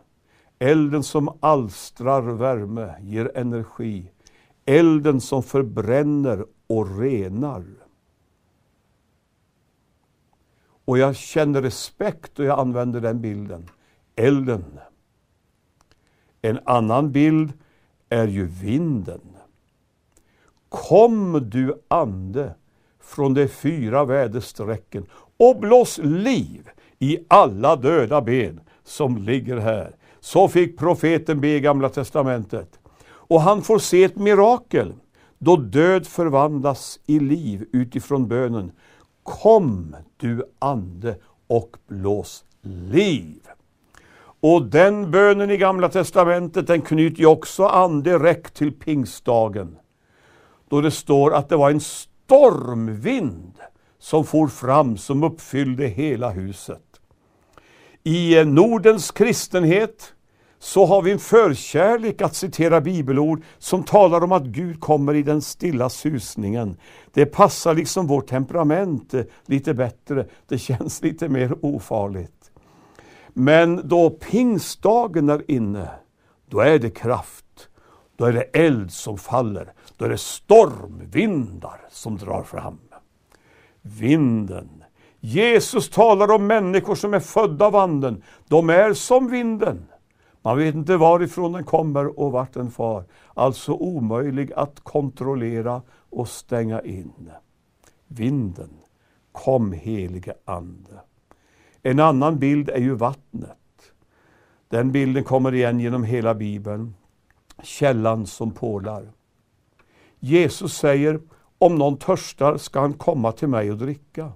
Elden 0.59 1.02
som 1.02 1.38
alstrar 1.40 2.23
värme, 2.23 2.94
ger 3.00 3.37
energi. 3.37 4.11
Elden 4.64 5.21
som 5.21 5.42
förbränner 5.42 6.47
och 6.66 6.99
renar. 6.99 7.64
Och 10.85 10.99
jag 10.99 11.16
känner 11.16 11.62
respekt 11.62 12.38
och 12.38 12.44
jag 12.44 12.59
använder 12.59 13.00
den 13.00 13.21
bilden. 13.21 13.68
Elden. 14.16 14.64
En 16.42 16.59
annan 16.64 17.12
bild 17.12 17.52
är 18.09 18.28
ju 18.28 18.47
vinden. 18.47 19.32
Kom 20.73 21.50
du 21.50 21.75
ande 21.88 22.55
från 23.02 23.35
de 23.35 23.49
fyra 23.49 24.05
väderstrecken 24.05 25.07
och 25.37 25.61
blås 25.61 25.99
liv 25.99 26.69
i 26.99 27.19
alla 27.29 27.76
döda 27.76 28.21
ben 28.21 28.61
som 28.85 29.19
ligger 29.19 29.57
här. 29.57 29.97
Så 30.21 30.49
fick 30.49 30.79
profeten 30.79 31.41
be 31.41 31.49
i 31.49 31.61
Gamla 31.61 31.88
Testamentet. 31.88 32.79
Och 33.05 33.41
han 33.41 33.62
får 33.62 33.79
se 33.79 34.05
ett 34.05 34.17
mirakel 34.17 34.93
då 35.38 35.57
död 35.57 36.07
förvandlas 36.07 37.00
i 37.07 37.21
liv 37.21 37.67
utifrån 37.73 38.29
bönen. 38.29 38.73
Kom 39.23 39.97
du 40.17 40.43
ande 40.59 41.17
och 41.47 41.76
blås 41.88 42.45
liv. 42.62 43.41
Och 44.41 44.62
den 44.62 45.11
bönen 45.11 45.50
i 45.50 45.57
Gamla 45.57 45.88
Testamentet 45.88 46.67
den 46.67 46.83
knyter 46.83 47.21
ju 47.21 47.26
också 47.26 47.67
an 47.67 48.02
direkt 48.02 48.55
till 48.55 48.73
pingstdagen. 48.73 49.76
Då 50.73 50.81
det 50.81 50.91
står 50.91 51.35
att 51.35 51.49
det 51.49 51.57
var 51.57 51.71
en 51.71 51.81
stormvind 51.81 53.55
som 53.99 54.25
for 54.25 54.49
fram 54.49 54.97
som 54.97 55.23
uppfyllde 55.23 55.87
hela 55.87 56.31
huset. 56.31 56.83
I 58.02 58.38
eh, 58.38 58.47
Nordens 58.47 59.11
kristenhet 59.11 60.14
så 60.59 60.87
har 60.87 61.02
vi 61.02 61.11
en 61.11 61.19
förkärlek 61.19 62.23
att 62.23 62.35
citera 62.35 62.81
bibelord 62.81 63.43
som 63.59 63.83
talar 63.83 64.25
om 64.25 64.33
att 64.33 64.43
Gud 64.43 64.81
kommer 64.81 65.14
i 65.14 65.23
den 65.23 65.43
stilla 65.43 65.91
susningen. 65.91 66.76
Det 67.13 67.26
passar 67.26 67.75
liksom 67.75 68.06
vårt 68.06 68.26
temperament 68.26 69.15
eh, 69.15 69.25
lite 69.47 69.75
bättre, 69.75 70.26
det 70.49 70.58
känns 70.58 71.02
lite 71.02 71.28
mer 71.28 71.65
ofarligt. 71.65 72.50
Men 73.28 73.89
då 73.89 74.11
pingstdagen 74.11 75.28
är 75.28 75.50
inne, 75.50 75.91
då 76.50 76.61
är 76.61 76.78
det 76.78 76.91
kraft. 76.91 77.69
Då 78.17 78.25
är 78.25 78.32
det 78.32 78.43
eld 78.43 78.93
som 78.93 79.19
faller. 79.19 79.73
Då 80.02 80.06
är 80.06 80.10
det 80.10 80.19
stormvindar 80.19 81.80
som 81.91 82.17
drar 82.17 82.43
fram. 82.43 82.78
Vinden. 83.82 84.84
Jesus 85.21 85.91
talar 85.91 86.30
om 86.30 86.47
människor 86.47 86.95
som 86.95 87.15
är 87.15 87.21
födda 87.21 87.67
av 87.67 87.76
anden. 87.76 88.23
De 88.49 88.71
är 88.71 88.95
som 88.95 89.28
vinden. 89.30 89.84
Man 90.43 90.58
vet 90.58 90.75
inte 90.75 90.97
varifrån 90.97 91.52
den 91.52 91.65
kommer 91.65 92.21
och 92.21 92.32
vart 92.32 92.54
den 92.54 92.71
far. 92.71 93.04
Alltså 93.34 93.73
omöjlig 93.73 94.52
att 94.52 94.80
kontrollera 94.80 95.82
och 96.10 96.28
stänga 96.28 96.80
in. 96.80 97.30
Vinden. 98.06 98.71
Kom 99.32 99.73
helige 99.73 100.34
Ande. 100.45 101.00
En 101.82 102.00
annan 102.00 102.38
bild 102.38 102.69
är 102.69 102.80
ju 102.80 102.95
vattnet. 102.95 103.93
Den 104.69 104.93
bilden 104.93 105.25
kommer 105.25 105.54
igen 105.54 105.80
genom 105.80 106.04
hela 106.04 106.34
Bibeln. 106.34 106.95
Källan 107.62 108.26
som 108.26 108.50
pålar. 108.50 109.12
Jesus 110.25 110.76
säger, 110.76 111.21
om 111.58 111.75
någon 111.75 111.97
törstar 111.97 112.56
ska 112.56 112.80
han 112.80 112.93
komma 112.93 113.32
till 113.32 113.49
mig 113.49 113.71
och 113.71 113.78
dricka. 113.78 114.32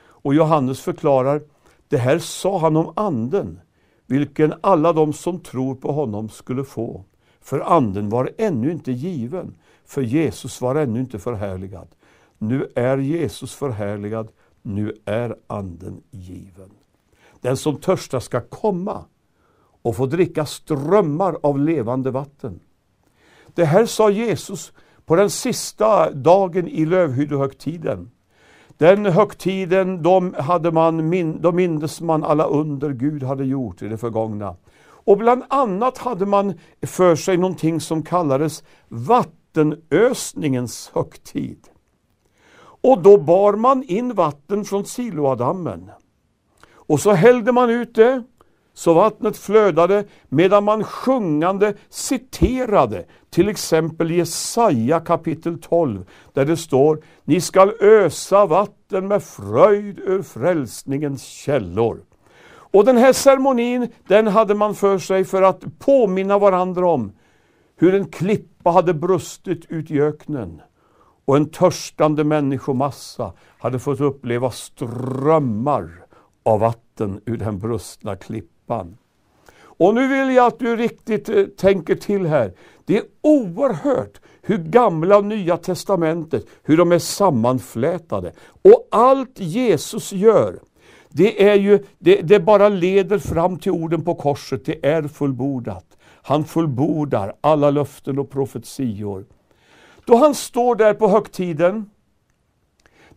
Och 0.00 0.34
Johannes 0.34 0.80
förklarar, 0.80 1.42
det 1.88 1.96
här 1.96 2.18
sa 2.18 2.58
han 2.58 2.76
om 2.76 2.92
anden, 2.96 3.60
vilken 4.06 4.54
alla 4.60 4.92
de 4.92 5.12
som 5.12 5.40
tror 5.40 5.74
på 5.74 5.92
honom 5.92 6.28
skulle 6.28 6.64
få. 6.64 7.04
För 7.40 7.60
anden 7.60 8.08
var 8.08 8.30
ännu 8.38 8.72
inte 8.72 8.92
given, 8.92 9.56
för 9.84 10.02
Jesus 10.02 10.60
var 10.60 10.74
ännu 10.74 11.00
inte 11.00 11.18
förhärligad. 11.18 11.88
Nu 12.38 12.72
är 12.74 12.98
Jesus 12.98 13.54
förhärligad, 13.54 14.28
nu 14.62 14.92
är 15.04 15.36
anden 15.46 16.02
given. 16.10 16.70
Den 17.40 17.56
som 17.56 17.76
törstar 17.76 18.20
ska 18.20 18.40
komma 18.40 19.04
och 19.82 19.96
få 19.96 20.06
dricka 20.06 20.46
strömmar 20.46 21.36
av 21.42 21.58
levande 21.58 22.10
vatten. 22.10 22.60
Det 23.54 23.64
här 23.64 23.86
sa 23.86 24.10
Jesus 24.10 24.72
på 25.08 25.16
den 25.16 25.30
sista 25.30 26.10
dagen 26.10 26.68
i 26.68 26.84
lövhyddehögtiden. 26.84 28.10
Den 28.76 29.06
högtiden, 29.06 30.02
de, 30.02 30.34
hade 30.38 30.72
man, 30.72 31.40
då 31.40 31.52
mindes 31.52 32.00
man 32.00 32.24
alla 32.24 32.44
under 32.44 32.90
Gud 32.90 33.22
hade 33.22 33.44
gjort 33.44 33.82
i 33.82 33.88
det 33.88 33.98
förgångna. 33.98 34.56
Och 34.80 35.18
bland 35.18 35.42
annat 35.48 35.98
hade 35.98 36.26
man 36.26 36.54
för 36.82 37.16
sig 37.16 37.36
någonting 37.36 37.80
som 37.80 38.02
kallades 38.02 38.64
vattenösningens 38.88 40.90
högtid. 40.94 41.58
Och 42.60 43.02
då 43.02 43.18
bar 43.18 43.52
man 43.52 43.82
in 43.82 44.14
vatten 44.14 44.64
från 44.64 44.84
Siloadammen. 44.84 45.90
Och 46.72 47.00
så 47.00 47.12
hällde 47.12 47.52
man 47.52 47.70
ut 47.70 47.94
det 47.94 48.22
så 48.78 48.94
vattnet 48.94 49.36
flödade 49.36 50.04
medan 50.28 50.64
man 50.64 50.84
sjungande 50.84 51.74
citerade 51.88 53.04
till 53.30 53.48
exempel 53.48 54.10
Jesaja 54.10 55.00
kapitel 55.00 55.60
12 55.60 56.04
där 56.32 56.44
det 56.44 56.56
står 56.56 57.02
Ni 57.24 57.40
skall 57.40 57.72
ösa 57.80 58.46
vatten 58.46 59.08
med 59.08 59.22
fröjd 59.22 59.98
ur 59.98 60.22
frälsningens 60.22 61.22
källor. 61.22 62.00
Och 62.50 62.84
den 62.84 62.96
här 62.96 63.12
ceremonin 63.12 63.88
den 64.08 64.26
hade 64.26 64.54
man 64.54 64.74
för 64.74 64.98
sig 64.98 65.24
för 65.24 65.42
att 65.42 65.78
påminna 65.78 66.38
varandra 66.38 66.88
om 66.88 67.12
hur 67.76 67.94
en 67.94 68.06
klippa 68.06 68.70
hade 68.70 68.94
brustit 68.94 69.66
ut 69.68 69.90
i 69.90 70.00
öknen 70.00 70.60
och 71.24 71.36
en 71.36 71.50
törstande 71.50 72.24
människomassa 72.24 73.32
hade 73.58 73.78
fått 73.78 74.00
uppleva 74.00 74.50
strömmar 74.50 75.90
av 76.42 76.60
vatten 76.60 77.20
ur 77.26 77.36
den 77.36 77.58
brustna 77.58 78.16
klippan. 78.16 78.57
Och 79.60 79.94
nu 79.94 80.08
vill 80.08 80.36
jag 80.36 80.46
att 80.46 80.58
du 80.58 80.76
riktigt 80.76 81.28
eh, 81.28 81.44
tänker 81.44 81.94
till 81.94 82.26
här. 82.26 82.52
Det 82.84 82.96
är 82.96 83.04
oerhört 83.20 84.20
hur 84.42 84.58
gamla 84.58 85.18
och 85.18 85.24
nya 85.24 85.56
testamentet, 85.56 86.46
hur 86.62 86.76
de 86.76 86.92
är 86.92 86.98
sammanflätade. 86.98 88.32
Och 88.62 88.88
allt 88.90 89.40
Jesus 89.40 90.12
gör, 90.12 90.58
det 91.08 91.48
är 91.48 91.54
ju, 91.54 91.84
det, 91.98 92.22
det 92.22 92.40
bara 92.40 92.68
leder 92.68 93.18
fram 93.18 93.58
till 93.58 93.72
orden 93.72 94.04
på 94.04 94.14
korset, 94.14 94.64
det 94.64 94.86
är 94.86 95.02
fullbordat. 95.02 95.84
Han 96.22 96.44
fullbordar 96.44 97.34
alla 97.40 97.70
löften 97.70 98.18
och 98.18 98.30
profetior. 98.30 99.24
Då 100.04 100.16
han 100.16 100.34
står 100.34 100.74
där 100.74 100.94
på 100.94 101.08
högtiden, 101.08 101.90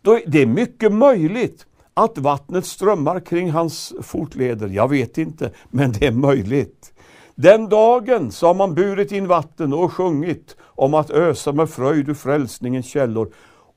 då, 0.02 0.20
det 0.28 0.42
är 0.42 0.46
mycket 0.46 0.94
möjligt 0.94 1.66
att 1.94 2.18
vattnet 2.18 2.66
strömmar 2.66 3.20
kring 3.20 3.52
hans 3.52 3.94
fotleder, 4.02 4.68
jag 4.68 4.88
vet 4.88 5.18
inte, 5.18 5.52
men 5.70 5.92
det 5.92 6.06
är 6.06 6.12
möjligt. 6.12 6.94
Den 7.36 7.70
dagen 7.70 8.32
så 8.32 8.48
har 8.48 8.54
man 8.54 8.76
burit 8.76 9.12
in 9.12 9.28
vatten 9.28 9.74
och 9.74 9.94
sjungit 9.94 10.56
om 10.62 10.94
att 10.94 11.10
ösa 11.10 11.52
med 11.52 11.70
fröjd 11.70 12.10
ur 12.10 12.14
frälsningens 12.14 12.86
källor. 12.86 13.34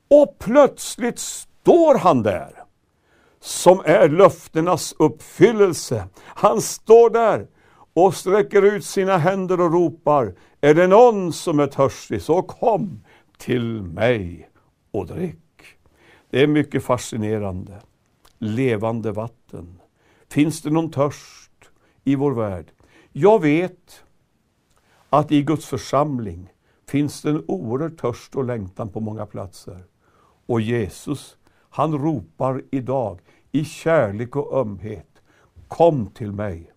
Och 0.09 0.35
plötsligt 0.39 1.19
står 1.19 1.97
han 1.97 2.23
där 2.23 2.63
som 3.39 3.81
är 3.85 4.09
löftenas 4.09 4.95
uppfyllelse. 4.99 6.07
Han 6.23 6.61
står 6.61 7.09
där 7.09 7.47
och 7.93 8.15
sträcker 8.15 8.61
ut 8.61 8.85
sina 8.85 9.17
händer 9.17 9.61
och 9.61 9.71
ropar, 9.73 10.33
är 10.61 10.73
det 10.73 10.87
någon 10.87 11.33
som 11.33 11.59
är 11.59 11.67
törstig 11.67 12.21
så 12.21 12.41
kom 12.41 13.03
till 13.37 13.81
mig 13.81 14.49
och 14.91 15.07
drick. 15.07 15.37
Det 16.29 16.43
är 16.43 16.47
mycket 16.47 16.83
fascinerande. 16.83 17.81
Levande 18.45 19.11
vatten. 19.11 19.81
Finns 20.29 20.61
det 20.61 20.69
någon 20.69 20.91
törst 20.91 21.51
i 22.03 22.15
vår 22.15 22.31
värld? 22.31 22.71
Jag 23.11 23.41
vet 23.41 24.03
att 25.09 25.31
i 25.31 25.43
Guds 25.43 25.65
församling 25.65 26.53
finns 26.87 27.21
det 27.21 27.29
en 27.29 27.43
oerhörd 27.47 27.97
törst 27.97 28.35
och 28.35 28.45
längtan 28.45 28.89
på 28.89 28.99
många 28.99 29.25
platser. 29.25 29.83
Och 30.45 30.61
Jesus, 30.61 31.37
han 31.69 31.97
ropar 31.97 32.63
idag 32.71 33.19
i 33.51 33.65
kärlek 33.65 34.35
och 34.35 34.57
ömhet. 34.59 35.21
Kom 35.67 36.07
till 36.07 36.31
mig 36.31 36.71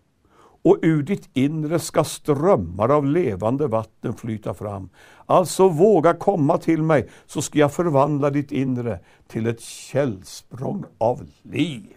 och 0.69 0.79
ur 0.83 1.03
ditt 1.03 1.29
inre 1.33 1.79
ska 1.79 2.05
strömmar 2.05 2.89
av 2.89 3.07
levande 3.07 3.67
vatten 3.67 4.15
flyta 4.15 4.55
fram. 4.55 4.89
Alltså 5.27 5.69
våga 5.69 6.15
komma 6.15 6.59
till 6.59 6.83
mig 6.83 7.09
så 7.27 7.43
ska 7.43 7.59
jag 7.59 7.73
förvandla 7.73 8.31
ditt 8.31 8.53
inre 8.53 9.01
till 9.29 9.47
ett 9.47 9.61
källsprång 9.61 10.85
av 10.99 11.27
liv. 11.43 11.97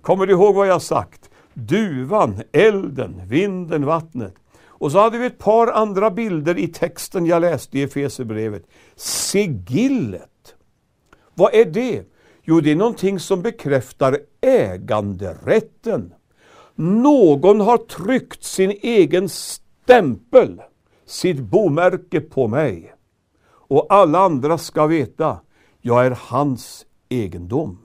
Kommer 0.00 0.26
du 0.26 0.32
ihåg 0.32 0.54
vad 0.54 0.66
jag 0.66 0.82
sagt? 0.82 1.30
Duvan, 1.54 2.42
elden, 2.52 3.20
vinden, 3.24 3.84
vattnet. 3.84 4.34
Och 4.66 4.92
så 4.92 4.98
hade 4.98 5.18
vi 5.18 5.26
ett 5.26 5.38
par 5.38 5.66
andra 5.66 6.10
bilder 6.10 6.58
i 6.58 6.68
texten 6.68 7.26
jag 7.26 7.40
läste 7.40 7.78
i 7.78 7.82
Efesierbrevet. 7.82 8.62
Sigillet. 8.96 10.54
Vad 11.34 11.54
är 11.54 11.64
det? 11.64 12.04
Jo, 12.42 12.60
det 12.60 12.70
är 12.70 12.76
någonting 12.76 13.20
som 13.20 13.42
bekräftar 13.42 14.18
äganderätten. 14.40 16.12
Någon 16.74 17.60
har 17.60 17.78
tryckt 17.78 18.44
sin 18.44 18.70
egen 18.82 19.28
stämpel, 19.28 20.62
sitt 21.06 21.40
bomärke 21.40 22.20
på 22.20 22.48
mig. 22.48 22.94
Och 23.70 23.86
alla 23.88 24.18
andra 24.18 24.58
ska 24.58 24.86
veta, 24.86 25.40
jag 25.80 26.06
är 26.06 26.18
hans 26.20 26.86
egendom. 27.08 27.78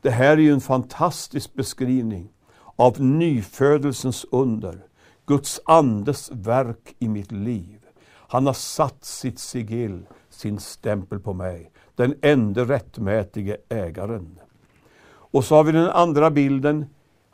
Det 0.00 0.10
här 0.10 0.32
är 0.32 0.40
ju 0.40 0.52
en 0.52 0.60
fantastisk 0.60 1.54
beskrivning 1.54 2.28
av 2.76 3.00
nyfödelsens 3.00 4.26
under, 4.30 4.86
Guds 5.26 5.60
andes 5.64 6.30
verk 6.30 6.96
i 6.98 7.08
mitt 7.08 7.32
liv. 7.32 7.78
Han 8.28 8.46
har 8.46 8.52
satt 8.52 9.04
sitt 9.04 9.38
sigill, 9.38 10.06
sin 10.30 10.60
stämpel 10.60 11.20
på 11.20 11.32
mig, 11.32 11.70
den 11.94 12.14
enda 12.22 12.64
rättmätige 12.64 13.56
ägaren. 13.68 14.38
Och 15.08 15.44
så 15.44 15.54
har 15.54 15.64
vi 15.64 15.72
den 15.72 15.90
andra 15.90 16.30
bilden, 16.30 16.86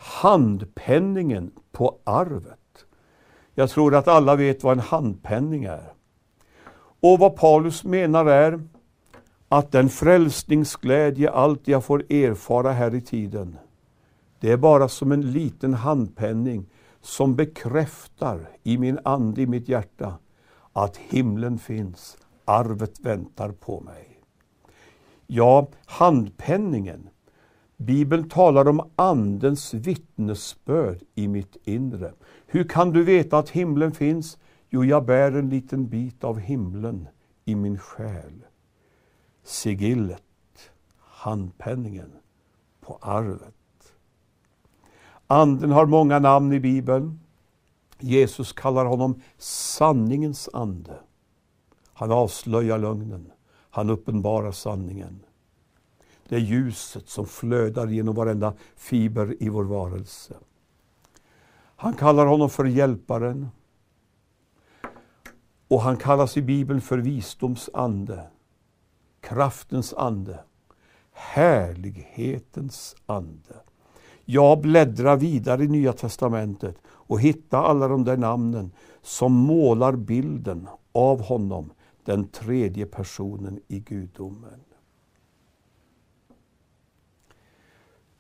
handpenningen 0.03 1.51
på 1.73 1.99
arvet. 2.05 2.87
Jag 3.55 3.71
tror 3.71 3.95
att 3.95 4.09
alla 4.09 4.37
vet 4.37 4.62
vad 4.62 4.73
en 4.73 4.85
handpenning 4.85 5.65
är. 5.65 5.93
Och 7.01 7.19
vad 7.19 7.37
Paulus 7.37 7.85
menar 7.85 8.27
är 8.27 8.69
att 9.49 9.73
den 9.73 9.88
frälsningsglädje 9.88 11.31
allt 11.31 11.69
jag 11.69 11.85
får 11.85 12.12
erfara 12.12 12.73
här 12.73 12.95
i 12.95 13.01
tiden, 13.01 13.57
det 14.41 14.53
är 14.53 14.57
bara 14.57 14.88
som 14.88 15.12
en 15.12 15.33
liten 15.33 15.75
handpenning 15.75 16.67
som 17.01 17.37
bekräftar 17.37 18.49
i 18.62 18.79
min 18.79 18.99
ande, 19.05 19.43
i 19.43 19.47
mitt 19.47 19.69
hjärta, 19.69 20.15
att 20.73 20.97
himlen 20.97 21.59
finns, 21.59 22.17
arvet 22.45 23.01
väntar 23.01 23.53
på 23.53 23.81
mig. 23.81 24.21
Ja, 25.27 25.69
handpenningen, 25.87 27.09
Bibeln 27.87 28.29
talar 28.29 28.68
om 28.68 28.90
Andens 28.97 29.75
vittnesbörd 29.75 30.99
i 31.14 31.29
mitt 31.29 31.57
inre. 31.64 32.12
Hur 32.47 32.64
kan 32.64 32.92
du 32.92 33.05
veta 33.05 33.38
att 33.38 33.51
himlen 33.51 33.92
finns? 33.92 34.38
Jo, 34.71 34.85
jag 34.85 35.05
bär 35.05 35.33
en 35.33 35.49
liten 35.49 35.88
bit 35.88 36.25
av 36.25 36.38
himlen 36.38 37.09
i 37.45 37.55
min 37.55 37.79
själ. 37.79 38.45
Sigillet, 39.45 40.23
handpenningen 40.99 42.12
på 42.81 42.99
arvet. 43.01 43.55
Anden 45.27 45.71
har 45.71 45.87
många 45.87 46.18
namn 46.18 46.53
i 46.53 46.61
Bibeln. 46.61 47.21
Jesus 47.99 48.53
kallar 48.53 48.85
honom 48.85 49.21
sanningens 49.38 50.49
ande. 50.53 50.97
Han 51.92 52.12
avslöjar 52.12 52.79
lögnen. 52.79 53.33
Han 53.71 53.90
uppenbarar 53.90 54.53
sanningen. 54.53 55.21
Det 56.29 56.37
är 56.37 56.41
ljuset 56.41 57.09
som 57.09 57.27
flödar 57.27 57.87
genom 57.87 58.15
varenda 58.15 58.55
fiber 58.77 59.37
i 59.41 59.49
vår 59.49 59.65
varelse. 59.65 60.35
Han 61.77 61.95
kallar 61.95 62.27
honom 62.27 62.51
för 62.51 62.65
hjälparen. 62.65 63.49
Och 65.69 65.81
han 65.81 65.97
kallas 65.97 66.37
i 66.37 66.43
Bibeln 66.43 66.81
för 66.81 66.99
visdoms 66.99 67.71
ande, 67.75 68.27
kraftens 69.21 69.95
ande, 69.95 70.45
härlighetens 71.13 72.97
ande. 73.07 73.55
Jag 74.25 74.61
bläddrar 74.61 75.17
vidare 75.17 75.65
i 75.65 75.69
Nya 75.69 75.93
Testamentet 75.93 76.77
och 76.87 77.21
hittar 77.21 77.63
alla 77.63 77.89
de 77.89 78.05
där 78.05 78.17
namnen 78.17 78.71
som 79.03 79.33
målar 79.33 79.93
bilden 79.93 80.69
av 80.93 81.23
honom, 81.23 81.73
den 82.05 82.29
tredje 82.29 82.87
personen 82.87 83.61
i 83.69 83.81
gudomen. 83.81 84.61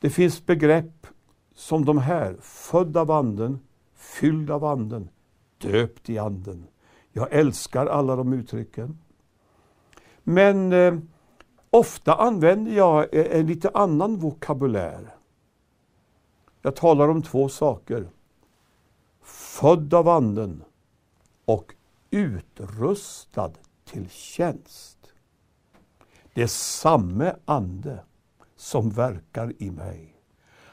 Det 0.02 0.10
finns 0.10 0.46
begrepp 0.46 1.06
som 1.54 1.84
de 1.84 1.98
här, 1.98 2.36
född 2.40 2.96
av 2.96 3.10
anden, 3.10 3.60
fylld 3.94 4.50
av 4.50 4.64
anden, 4.64 5.08
döpt 5.58 6.10
i 6.10 6.18
anden. 6.18 6.66
Jag 7.12 7.32
älskar 7.32 7.86
alla 7.86 8.16
de 8.16 8.32
uttrycken. 8.32 8.98
Men 10.22 10.72
eh, 10.72 10.98
ofta 11.70 12.14
använder 12.14 12.72
jag 12.72 13.14
eh, 13.14 13.38
en 13.40 13.46
lite 13.46 13.70
annan 13.74 14.16
vokabulär. 14.16 15.14
Jag 16.62 16.76
talar 16.76 17.08
om 17.08 17.22
två 17.22 17.48
saker. 17.48 18.08
Född 19.22 19.94
av 19.94 20.08
anden 20.08 20.64
och 21.44 21.74
utrustad 22.10 23.52
till 23.84 24.10
tjänst. 24.10 24.98
Det 26.34 26.42
är 26.42 26.46
samme 26.46 27.36
ande 27.44 28.04
som 28.62 28.90
verkar 28.90 29.62
i 29.62 29.70
mig. 29.70 30.16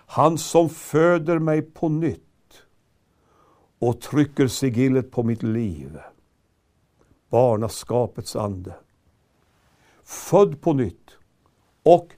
Han 0.05 0.37
som 0.37 0.69
föder 0.69 1.39
mig 1.39 1.61
på 1.61 1.89
nytt 1.89 2.63
och 3.79 4.01
trycker 4.01 4.47
sigillet 4.47 5.11
på 5.11 5.23
mitt 5.23 5.43
liv. 5.43 5.99
Barnaskapets 7.29 8.35
ande. 8.35 8.75
Född 10.03 10.61
på 10.61 10.73
nytt 10.73 11.17
och 11.83 12.13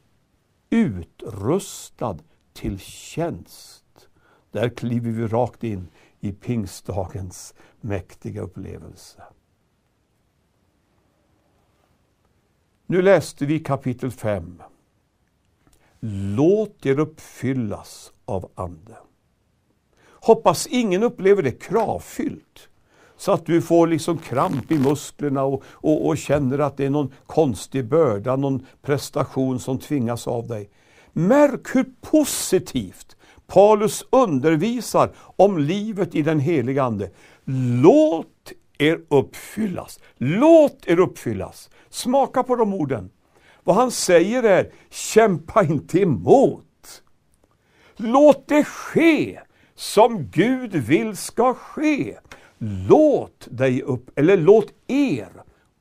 utrustad 0.69 2.17
till 2.53 2.79
tjänst. 2.79 4.10
Där 4.51 4.69
kliver 4.69 5.12
vi 5.12 5.27
rakt 5.27 5.63
in 5.63 5.88
i 6.19 6.31
pingstdagens 6.31 7.53
mäktiga 7.81 8.41
upplevelse. 8.41 9.23
Nu 12.86 13.01
läste 13.01 13.45
vi 13.45 13.60
kapitel 13.60 14.12
5 14.12 14.62
Låt 16.03 16.85
er 16.85 16.99
uppfyllas 16.99 18.11
av 18.25 18.51
Ande. 18.55 18.97
Hoppas 20.03 20.67
ingen 20.67 21.03
upplever 21.03 21.43
det 21.43 21.51
kravfyllt. 21.51 22.69
Så 23.17 23.31
att 23.31 23.45
du 23.45 23.61
får 23.61 23.87
liksom 23.87 24.17
kramp 24.17 24.71
i 24.71 24.79
musklerna 24.79 25.43
och, 25.43 25.63
och, 25.65 26.07
och, 26.07 26.17
känner 26.17 26.59
att 26.59 26.77
det 26.77 26.85
är 26.85 26.89
någon 26.89 27.13
konstig 27.25 27.85
börda, 27.85 28.35
någon 28.35 28.65
prestation 28.81 29.59
som 29.59 29.79
tvingas 29.79 30.27
av 30.27 30.47
dig. 30.47 30.69
Märk 31.13 31.75
hur 31.75 31.85
positivt 32.01 33.15
Paulus 33.47 34.05
undervisar 34.09 35.11
om 35.15 35.57
livet 35.57 36.15
i 36.15 36.21
den 36.21 36.39
heliga 36.39 36.83
Ande. 36.83 37.09
Låt 37.83 38.51
er 38.77 39.01
uppfyllas. 39.09 39.99
Låt 40.17 40.87
er 40.87 40.99
uppfyllas. 40.99 41.69
Smaka 41.89 42.43
på 42.43 42.55
de 42.55 42.73
orden. 42.73 43.09
Vad 43.63 43.76
han 43.76 43.91
säger 43.91 44.43
är, 44.43 44.71
kämpa 44.89 45.63
inte 45.63 46.00
emot. 46.00 47.04
Låt 47.95 48.47
det 48.47 48.63
ske 48.63 49.39
som 49.76 50.30
Gud 50.32 50.76
vill 50.76 51.17
ska 51.17 51.54
ske. 51.54 52.17
Låt 52.58 53.47
dig 53.52 53.82
upp, 53.82 54.19
eller 54.19 54.38
låt 54.38 54.74
er 54.88 55.30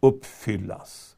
uppfyllas. 0.01 1.17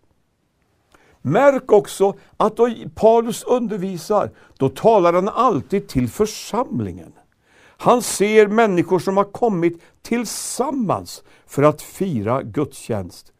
Märk 1.23 1.73
också 1.73 2.15
att 2.37 2.57
då 2.57 2.75
Paulus 2.95 3.43
undervisar, 3.43 4.31
då 4.59 4.69
talar 4.69 5.13
han 5.13 5.29
alltid 5.29 5.89
till 5.89 6.09
församlingen. 6.09 7.13
Han 7.77 8.03
ser 8.03 8.47
människor 8.47 8.99
som 8.99 9.17
har 9.17 9.25
kommit 9.25 9.83
tillsammans 10.03 11.23
för 11.47 11.63
att 11.63 11.83
fira 11.83 12.43
gudstjänst. 12.43 13.33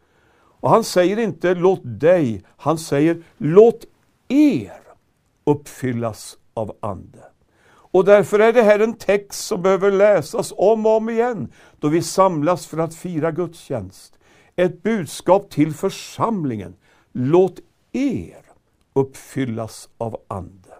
Och 0.63 0.69
han 0.69 0.83
säger 0.83 1.19
inte 1.19 1.55
låt 1.55 1.81
dig, 1.83 2.43
han 2.57 2.77
säger 2.77 3.23
låt 3.37 3.85
er 4.27 4.79
uppfyllas 5.43 6.37
av 6.53 6.77
Ande. 6.79 7.23
Och 7.67 8.05
därför 8.05 8.39
är 8.39 8.53
det 8.53 8.61
här 8.61 8.79
en 8.79 8.93
text 8.93 9.45
som 9.45 9.61
behöver 9.61 9.91
läsas 9.91 10.53
om 10.57 10.85
och 10.85 10.97
om 10.97 11.09
igen 11.09 11.51
då 11.79 11.87
vi 11.87 12.01
samlas 12.01 12.67
för 12.67 12.77
att 12.77 12.95
fira 12.95 13.31
gudstjänst. 13.31 14.19
Ett 14.55 14.83
budskap 14.83 15.49
till 15.49 15.73
församlingen. 15.73 16.75
Låt 17.11 17.59
er 17.91 18.45
uppfyllas 18.93 19.89
av 19.97 20.21
Ande. 20.27 20.73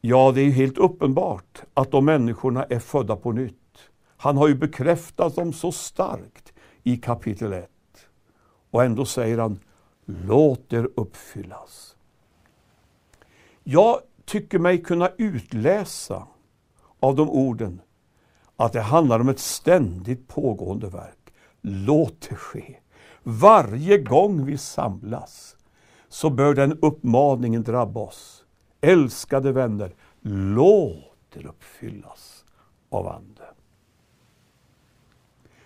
Ja, 0.00 0.32
det 0.34 0.40
är 0.40 0.50
helt 0.50 0.78
uppenbart 0.78 1.62
att 1.74 1.90
de 1.90 2.04
människorna 2.04 2.64
är 2.64 2.78
födda 2.78 3.16
på 3.16 3.32
nytt. 3.32 3.54
Han 4.16 4.36
har 4.36 4.48
ju 4.48 4.54
bekräftat 4.54 5.36
dem 5.36 5.52
så 5.52 5.72
starkt 5.72 6.52
i 6.82 6.96
kapitel 6.96 7.52
1. 7.52 7.70
Och 8.70 8.84
ändå 8.84 9.04
säger 9.04 9.38
han, 9.38 9.60
låt 10.04 10.72
er 10.72 10.88
uppfyllas. 10.96 11.96
Jag 13.64 14.00
tycker 14.24 14.58
mig 14.58 14.82
kunna 14.82 15.10
utläsa 15.18 16.26
av 17.00 17.16
de 17.16 17.30
orden 17.30 17.80
att 18.56 18.72
det 18.72 18.80
handlar 18.80 19.20
om 19.20 19.28
ett 19.28 19.38
ständigt 19.38 20.28
pågående 20.28 20.88
verk. 20.88 21.32
Låt 21.60 22.28
det 22.28 22.34
ske. 22.34 22.76
Varje 23.22 23.98
gång 23.98 24.44
vi 24.44 24.58
samlas 24.58 25.56
så 26.08 26.30
bör 26.30 26.54
den 26.54 26.78
uppmaningen 26.82 27.62
drabba 27.62 28.00
oss. 28.00 28.44
Älskade 28.80 29.52
vänner, 29.52 29.94
låt 30.20 31.36
er 31.36 31.46
uppfyllas 31.46 32.44
av 32.90 33.08
anden. 33.08 33.54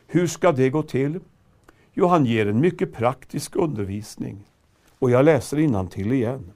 Hur 0.07 0.27
ska 0.27 0.53
det 0.53 0.71
gå 0.71 0.83
till? 0.83 1.21
Jo, 1.93 2.07
han 2.07 2.27
ger 2.27 2.47
en 2.47 2.61
mycket 2.61 2.93
praktisk 2.93 3.57
undervisning. 3.57 4.45
Och 4.99 5.11
jag 5.11 5.25
läser 5.25 5.59
till 5.89 6.13
igen. 6.13 6.53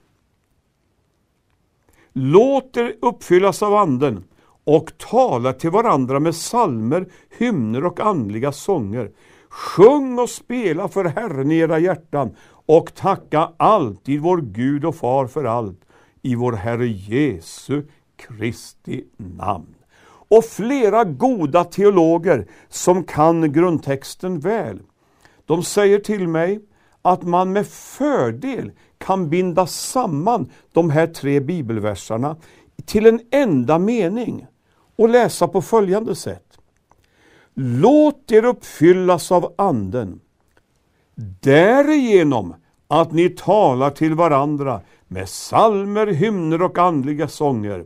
Låt 2.13 2.77
er 2.77 2.97
uppfyllas 3.01 3.63
av 3.63 3.75
Anden 3.75 4.25
och 4.65 4.99
tala 4.99 5.53
till 5.53 5.71
varandra 5.71 6.21
med 6.21 6.35
salmer, 6.35 7.09
hymner 7.39 7.85
och 7.85 8.01
andliga 8.01 8.53
sånger. 8.53 9.11
Sjung 9.49 10.19
och 10.19 10.31
spela 10.31 10.89
för 10.89 11.05
Herren 11.05 11.51
i 11.51 11.59
era 11.59 11.79
hjärtan 11.79 12.37
och 12.51 12.95
tacka 12.95 13.53
alltid 13.57 14.21
vår 14.21 14.41
Gud 14.41 14.85
och 14.85 14.95
Far 14.97 15.27
för 15.27 15.45
allt 15.45 15.81
i 16.23 16.35
vår 16.35 16.53
Herre 16.53 16.87
Jesu 16.87 17.83
Kristi 18.17 19.05
namn. 19.17 19.75
Och 20.29 20.45
flera 20.45 21.05
goda 21.05 21.65
teologer 21.65 22.47
som 22.69 23.05
kan 23.05 23.53
grundtexten 23.53 24.41
väl, 24.41 24.81
de 25.47 25.63
säger 25.63 25.99
till 25.99 26.29
mig 26.29 26.61
att 27.03 27.23
man 27.23 27.53
med 27.53 27.67
fördel 27.67 28.73
kan 28.99 29.31
binda 29.31 29.67
samman 29.67 30.51
de 30.73 30.91
här 30.91 31.07
tre 31.07 31.41
bibelversarna 31.41 32.37
till 32.85 33.07
en 33.07 33.21
enda 33.31 33.79
mening 33.79 34.47
och 34.97 35.09
läsa 35.09 35.49
på 35.49 35.63
följande 35.63 36.15
sätt. 36.15 36.59
Låt 37.55 38.33
er 38.33 38.45
uppfyllas 38.45 39.33
av 39.33 39.55
Anden, 39.59 40.21
därigenom 41.41 42.55
att 42.89 43.13
ni 43.13 43.29
talar 43.29 43.91
till 43.91 44.15
varandra 44.15 44.81
med 45.09 45.29
salmer, 45.29 46.07
hymner 46.07 46.63
och 46.63 46.79
andliga 46.79 47.29
sånger 47.29 47.85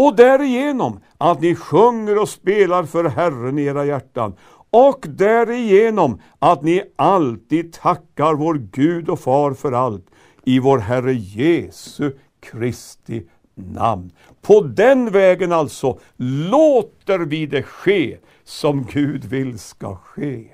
och 0.00 0.16
därigenom 0.16 1.00
att 1.18 1.40
ni 1.40 1.54
sjunger 1.54 2.18
och 2.18 2.28
spelar 2.28 2.84
för 2.84 3.04
Herren 3.04 3.58
i 3.58 3.64
era 3.64 3.84
hjärtan 3.84 4.34
och 4.70 5.06
därigenom 5.08 6.20
att 6.38 6.62
ni 6.62 6.82
alltid 6.96 7.72
tackar 7.72 8.34
vår 8.34 8.54
Gud 8.54 9.08
och 9.08 9.20
Far 9.20 9.54
för 9.54 9.72
allt 9.72 10.06
i 10.44 10.58
vår 10.58 10.78
Herre 10.78 11.12
Jesu 11.12 12.12
Kristi 12.40 13.26
namn. 13.54 14.12
På 14.42 14.60
den 14.60 15.10
vägen 15.10 15.52
alltså 15.52 15.98
låter 16.16 17.18
vi 17.18 17.46
det 17.46 17.62
ske 17.62 18.18
som 18.44 18.84
Gud 18.84 19.24
vill 19.24 19.58
ska 19.58 19.96
ske. 19.96 20.48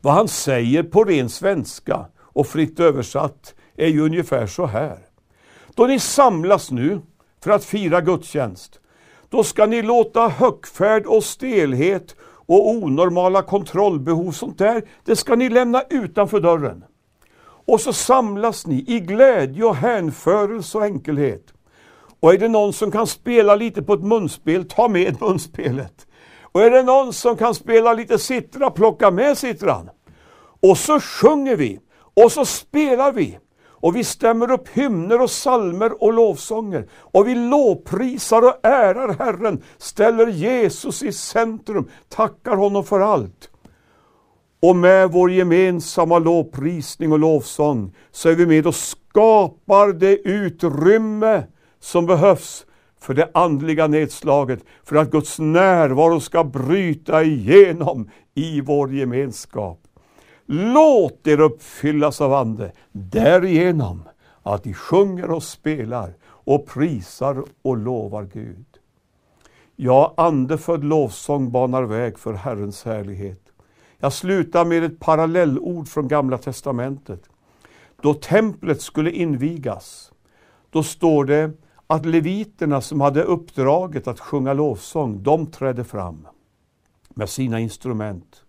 Vad 0.00 0.14
han 0.14 0.28
säger 0.28 0.82
på 0.82 1.04
ren 1.04 1.28
svenska 1.28 2.06
och 2.18 2.46
fritt 2.46 2.80
översatt 2.80 3.54
är 3.76 3.88
ju 3.88 4.00
ungefär 4.00 4.46
så 4.46 4.66
här. 4.66 5.09
Då 5.74 5.86
ni 5.86 5.98
samlas 5.98 6.70
nu 6.70 7.00
för 7.44 7.50
att 7.50 7.64
fira 7.64 8.00
gudstjänst, 8.00 8.80
då 9.28 9.44
ska 9.44 9.66
ni 9.66 9.82
låta 9.82 10.28
högfärd 10.28 11.06
och 11.06 11.24
stelhet 11.24 12.16
och 12.46 12.68
onormala 12.68 13.42
kontrollbehov, 13.42 14.32
sånt 14.32 14.58
där, 14.58 14.82
det 15.04 15.16
ska 15.16 15.34
ni 15.34 15.48
lämna 15.48 15.82
utanför 15.90 16.40
dörren. 16.40 16.84
Och 17.66 17.80
så 17.80 17.92
samlas 17.92 18.66
ni 18.66 18.84
i 18.88 19.00
glädje 19.00 19.64
och 19.64 19.76
hänförelse 19.76 20.78
och 20.78 20.84
enkelhet. 20.84 21.52
Och 22.20 22.34
är 22.34 22.38
det 22.38 22.48
någon 22.48 22.72
som 22.72 22.90
kan 22.90 23.06
spela 23.06 23.54
lite 23.54 23.82
på 23.82 23.94
ett 23.94 24.04
munspel, 24.04 24.68
ta 24.68 24.88
med 24.88 25.20
munspelet. 25.20 26.06
Och 26.42 26.62
är 26.62 26.70
det 26.70 26.82
någon 26.82 27.12
som 27.12 27.36
kan 27.36 27.54
spela 27.54 27.92
lite 27.92 28.18
sittra, 28.18 28.70
plocka 28.70 29.10
med 29.10 29.38
sittran. 29.38 29.90
Och 30.62 30.78
så 30.78 31.00
sjunger 31.00 31.56
vi, 31.56 31.80
och 32.24 32.32
så 32.32 32.44
spelar 32.44 33.12
vi. 33.12 33.38
Och 33.80 33.96
vi 33.96 34.04
stämmer 34.04 34.50
upp 34.50 34.68
hymner 34.68 35.20
och 35.20 35.30
salmer 35.30 36.02
och 36.02 36.12
lovsånger. 36.12 36.88
Och 36.92 37.28
vi 37.28 37.34
lovprisar 37.34 38.42
och 38.42 38.66
ärar 38.66 39.16
Herren, 39.18 39.62
ställer 39.78 40.26
Jesus 40.26 41.02
i 41.02 41.12
centrum, 41.12 41.88
tackar 42.08 42.56
honom 42.56 42.84
för 42.84 43.00
allt. 43.00 43.50
Och 44.62 44.76
med 44.76 45.10
vår 45.10 45.30
gemensamma 45.30 46.18
lovprisning 46.18 47.12
och 47.12 47.18
lovsång 47.18 47.94
så 48.10 48.28
är 48.28 48.34
vi 48.34 48.46
med 48.46 48.66
och 48.66 48.74
skapar 48.74 49.92
det 49.92 50.16
utrymme 50.16 51.42
som 51.80 52.06
behövs 52.06 52.66
för 53.00 53.14
det 53.14 53.30
andliga 53.34 53.86
nedslaget, 53.86 54.64
för 54.84 54.96
att 54.96 55.10
Guds 55.10 55.38
närvaro 55.38 56.20
ska 56.20 56.44
bryta 56.44 57.22
igenom 57.22 58.10
i 58.34 58.60
vår 58.60 58.92
gemenskap. 58.94 59.89
Låt 60.52 61.26
er 61.26 61.40
uppfyllas 61.40 62.20
av 62.20 62.34
Ande 62.34 62.72
därigenom 62.92 64.02
att 64.42 64.64
ni 64.64 64.74
sjunger 64.74 65.30
och 65.30 65.42
spelar 65.42 66.14
och 66.24 66.66
prisar 66.66 67.44
och 67.62 67.76
lovar 67.76 68.24
Gud. 68.32 68.66
Ja, 69.76 70.14
andefödd 70.16 70.84
lovsång 70.84 71.50
banar 71.50 71.82
väg 71.82 72.18
för 72.18 72.32
Herrens 72.32 72.84
härlighet. 72.84 73.42
Jag 73.98 74.12
slutar 74.12 74.64
med 74.64 74.84
ett 74.84 75.00
parallellord 75.00 75.88
från 75.88 76.08
Gamla 76.08 76.38
Testamentet. 76.38 77.22
Då 78.02 78.14
templet 78.14 78.82
skulle 78.82 79.10
invigas, 79.10 80.12
då 80.70 80.82
står 80.82 81.24
det 81.24 81.50
att 81.86 82.06
leviterna 82.06 82.80
som 82.80 83.00
hade 83.00 83.22
uppdraget 83.22 84.08
att 84.08 84.20
sjunga 84.20 84.52
lovsång, 84.52 85.22
de 85.22 85.46
trädde 85.46 85.84
fram 85.84 86.26
med 87.08 87.28
sina 87.28 87.60
instrument. 87.60 88.44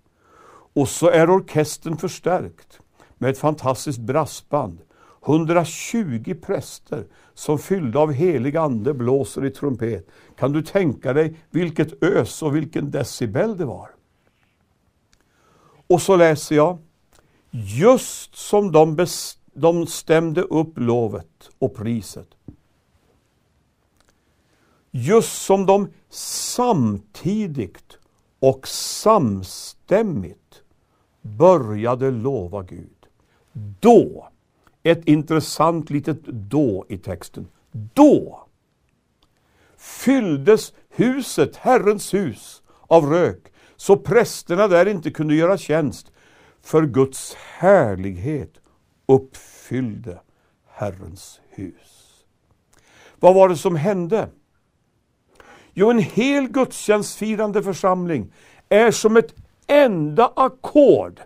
Och 0.73 0.89
så 0.89 1.09
är 1.09 1.29
orkestern 1.29 1.97
förstärkt 1.97 2.79
med 3.17 3.29
ett 3.29 3.37
fantastiskt 3.37 3.99
brassband. 3.99 4.81
120 5.25 6.35
präster 6.41 7.07
som 7.33 7.59
fyllda 7.59 7.99
av 7.99 8.11
helig 8.11 8.57
ande 8.57 8.93
blåser 8.93 9.45
i 9.45 9.51
trumpet. 9.51 10.07
Kan 10.37 10.51
du 10.51 10.61
tänka 10.61 11.13
dig 11.13 11.39
vilket 11.49 12.03
ös 12.03 12.41
och 12.41 12.55
vilken 12.55 12.91
decibel 12.91 13.57
det 13.57 13.65
var? 13.65 13.89
Och 15.87 16.01
så 16.01 16.15
läser 16.15 16.55
jag, 16.55 16.77
just 17.51 18.35
som 18.35 18.71
de, 18.71 19.07
de 19.53 19.87
stämde 19.87 20.41
upp 20.41 20.73
lovet 20.75 21.49
och 21.59 21.75
priset. 21.75 22.27
Just 24.91 25.41
som 25.41 25.65
de 25.65 25.87
samtidigt 26.09 27.97
och 28.41 28.67
samstämmigt 28.67 30.63
började 31.21 32.11
lova 32.11 32.63
Gud. 32.63 33.05
Då, 33.79 34.27
ett 34.83 35.07
intressant 35.07 35.89
litet 35.89 36.23
då 36.25 36.85
i 36.89 36.97
texten, 36.97 37.47
då 37.71 38.47
fylldes 39.77 40.73
huset, 40.89 41.55
Herrens 41.55 42.13
hus, 42.13 42.61
av 42.87 43.05
rök 43.05 43.53
så 43.75 43.97
prästerna 43.97 44.67
där 44.67 44.85
inte 44.85 45.11
kunde 45.11 45.35
göra 45.35 45.57
tjänst, 45.57 46.11
för 46.61 46.85
Guds 46.85 47.35
härlighet 47.35 48.53
uppfyllde 49.05 50.21
Herrens 50.67 51.41
hus. 51.49 52.23
Vad 53.19 53.35
var 53.35 53.49
det 53.49 53.57
som 53.57 53.75
hände? 53.75 54.29
Jo, 55.73 55.89
en 55.89 55.99
hel 55.99 56.47
gudstjänstfirande 56.47 57.63
församling 57.63 58.33
är 58.69 58.91
som 58.91 59.17
ett 59.17 59.35
enda 59.67 60.31
ackord 60.35 61.19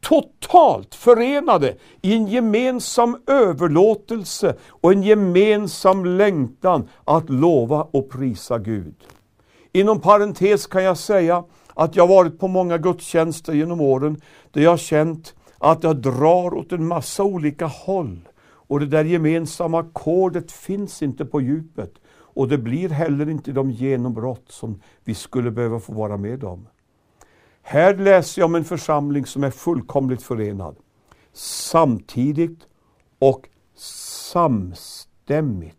totalt 0.00 0.94
förenade 0.94 1.76
i 2.02 2.14
en 2.14 2.26
gemensam 2.26 3.16
överlåtelse 3.26 4.56
och 4.68 4.92
en 4.92 5.02
gemensam 5.02 6.04
längtan 6.04 6.88
att 7.04 7.30
lova 7.30 7.88
och 7.90 8.10
prisa 8.10 8.58
Gud. 8.58 8.94
Inom 9.72 10.00
parentes 10.00 10.66
kan 10.66 10.84
jag 10.84 10.98
säga 10.98 11.44
att 11.74 11.96
jag 11.96 12.06
varit 12.06 12.38
på 12.38 12.48
många 12.48 12.78
gudstjänster 12.78 13.52
genom 13.52 13.80
åren 13.80 14.20
där 14.50 14.62
jag 14.62 14.80
känt 14.80 15.34
att 15.58 15.82
jag 15.84 15.96
drar 15.96 16.54
åt 16.54 16.72
en 16.72 16.86
massa 16.86 17.24
olika 17.24 17.66
håll. 17.66 18.28
Och 18.44 18.80
det 18.80 18.86
där 18.86 19.04
gemensamma 19.04 19.80
ackordet 19.80 20.52
finns 20.52 21.02
inte 21.02 21.24
på 21.24 21.40
djupet. 21.40 21.94
Och 22.34 22.48
det 22.48 22.58
blir 22.58 22.88
heller 22.88 23.28
inte 23.28 23.52
de 23.52 23.70
genombrott 23.70 24.44
som 24.48 24.80
vi 25.04 25.14
skulle 25.14 25.50
behöva 25.50 25.80
få 25.80 25.92
vara 25.92 26.16
med 26.16 26.44
om. 26.44 26.66
Här 27.62 27.96
läser 27.96 28.42
jag 28.42 28.46
om 28.46 28.54
en 28.54 28.64
församling 28.64 29.26
som 29.26 29.44
är 29.44 29.50
fullkomligt 29.50 30.22
förenad. 30.22 30.76
Samtidigt 31.32 32.60
och 33.18 33.48
samstämmigt 34.32 35.76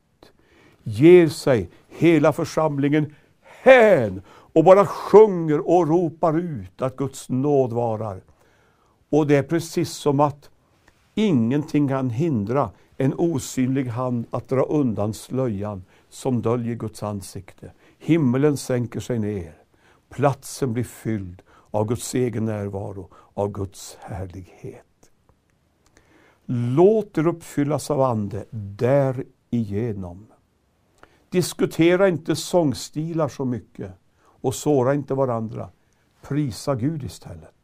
ger 0.83 1.27
sig 1.27 1.69
hela 1.89 2.33
församlingen 2.33 3.15
hän 3.41 4.21
och 4.27 4.63
bara 4.63 4.85
sjunger 4.85 5.67
och 5.69 5.87
ropar 5.87 6.39
ut 6.39 6.81
att 6.81 6.95
Guds 6.95 7.29
nåd 7.29 7.73
varar. 7.73 8.21
Och 9.09 9.27
det 9.27 9.35
är 9.35 9.43
precis 9.43 9.91
som 9.91 10.19
att 10.19 10.49
ingenting 11.15 11.87
kan 11.87 12.09
hindra 12.09 12.69
en 12.97 13.13
osynlig 13.17 13.87
hand 13.87 14.25
att 14.31 14.49
dra 14.49 14.61
undan 14.61 15.13
slöjan 15.13 15.83
som 16.13 16.41
döljer 16.41 16.75
Guds 16.75 17.03
ansikte. 17.03 17.71
Himmelen 17.97 18.57
sänker 18.57 18.99
sig 18.99 19.19
ner. 19.19 19.57
Platsen 20.09 20.73
blir 20.73 20.83
fylld 20.83 21.41
av 21.71 21.87
Guds 21.87 22.15
egen 22.15 22.45
närvaro, 22.45 23.09
av 23.33 23.51
Guds 23.51 23.97
härlighet. 24.01 25.11
Låt 26.45 27.17
er 27.17 27.27
uppfyllas 27.27 27.91
av 27.91 28.01
Ande 28.01 28.45
därigenom. 28.51 30.27
Diskutera 31.29 32.07
inte 32.07 32.35
sångstilar 32.35 33.27
så 33.27 33.45
mycket 33.45 33.91
och 34.17 34.55
såra 34.55 34.93
inte 34.93 35.13
varandra. 35.13 35.69
Prisa 36.21 36.75
Gud 36.75 37.03
istället. 37.03 37.55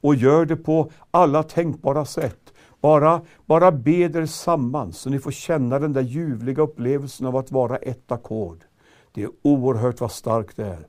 Och 0.00 0.14
gör 0.14 0.46
det 0.46 0.56
på 0.56 0.90
alla 1.10 1.42
tänkbara 1.42 2.04
sätt. 2.04 2.52
Bara, 2.80 3.20
bara 3.46 3.72
be 3.72 3.90
er 3.90 4.26
samman 4.26 4.92
så 4.92 5.10
ni 5.10 5.18
får 5.18 5.30
känna 5.30 5.78
den 5.78 5.92
där 5.92 6.02
ljuvliga 6.02 6.62
upplevelsen 6.62 7.26
av 7.26 7.36
att 7.36 7.52
vara 7.52 7.76
ett 7.76 8.12
ackord. 8.12 8.64
Det 9.12 9.22
är 9.22 9.30
oerhört 9.42 10.00
vad 10.00 10.12
starkt 10.12 10.56
det 10.56 10.66
är. 10.66 10.86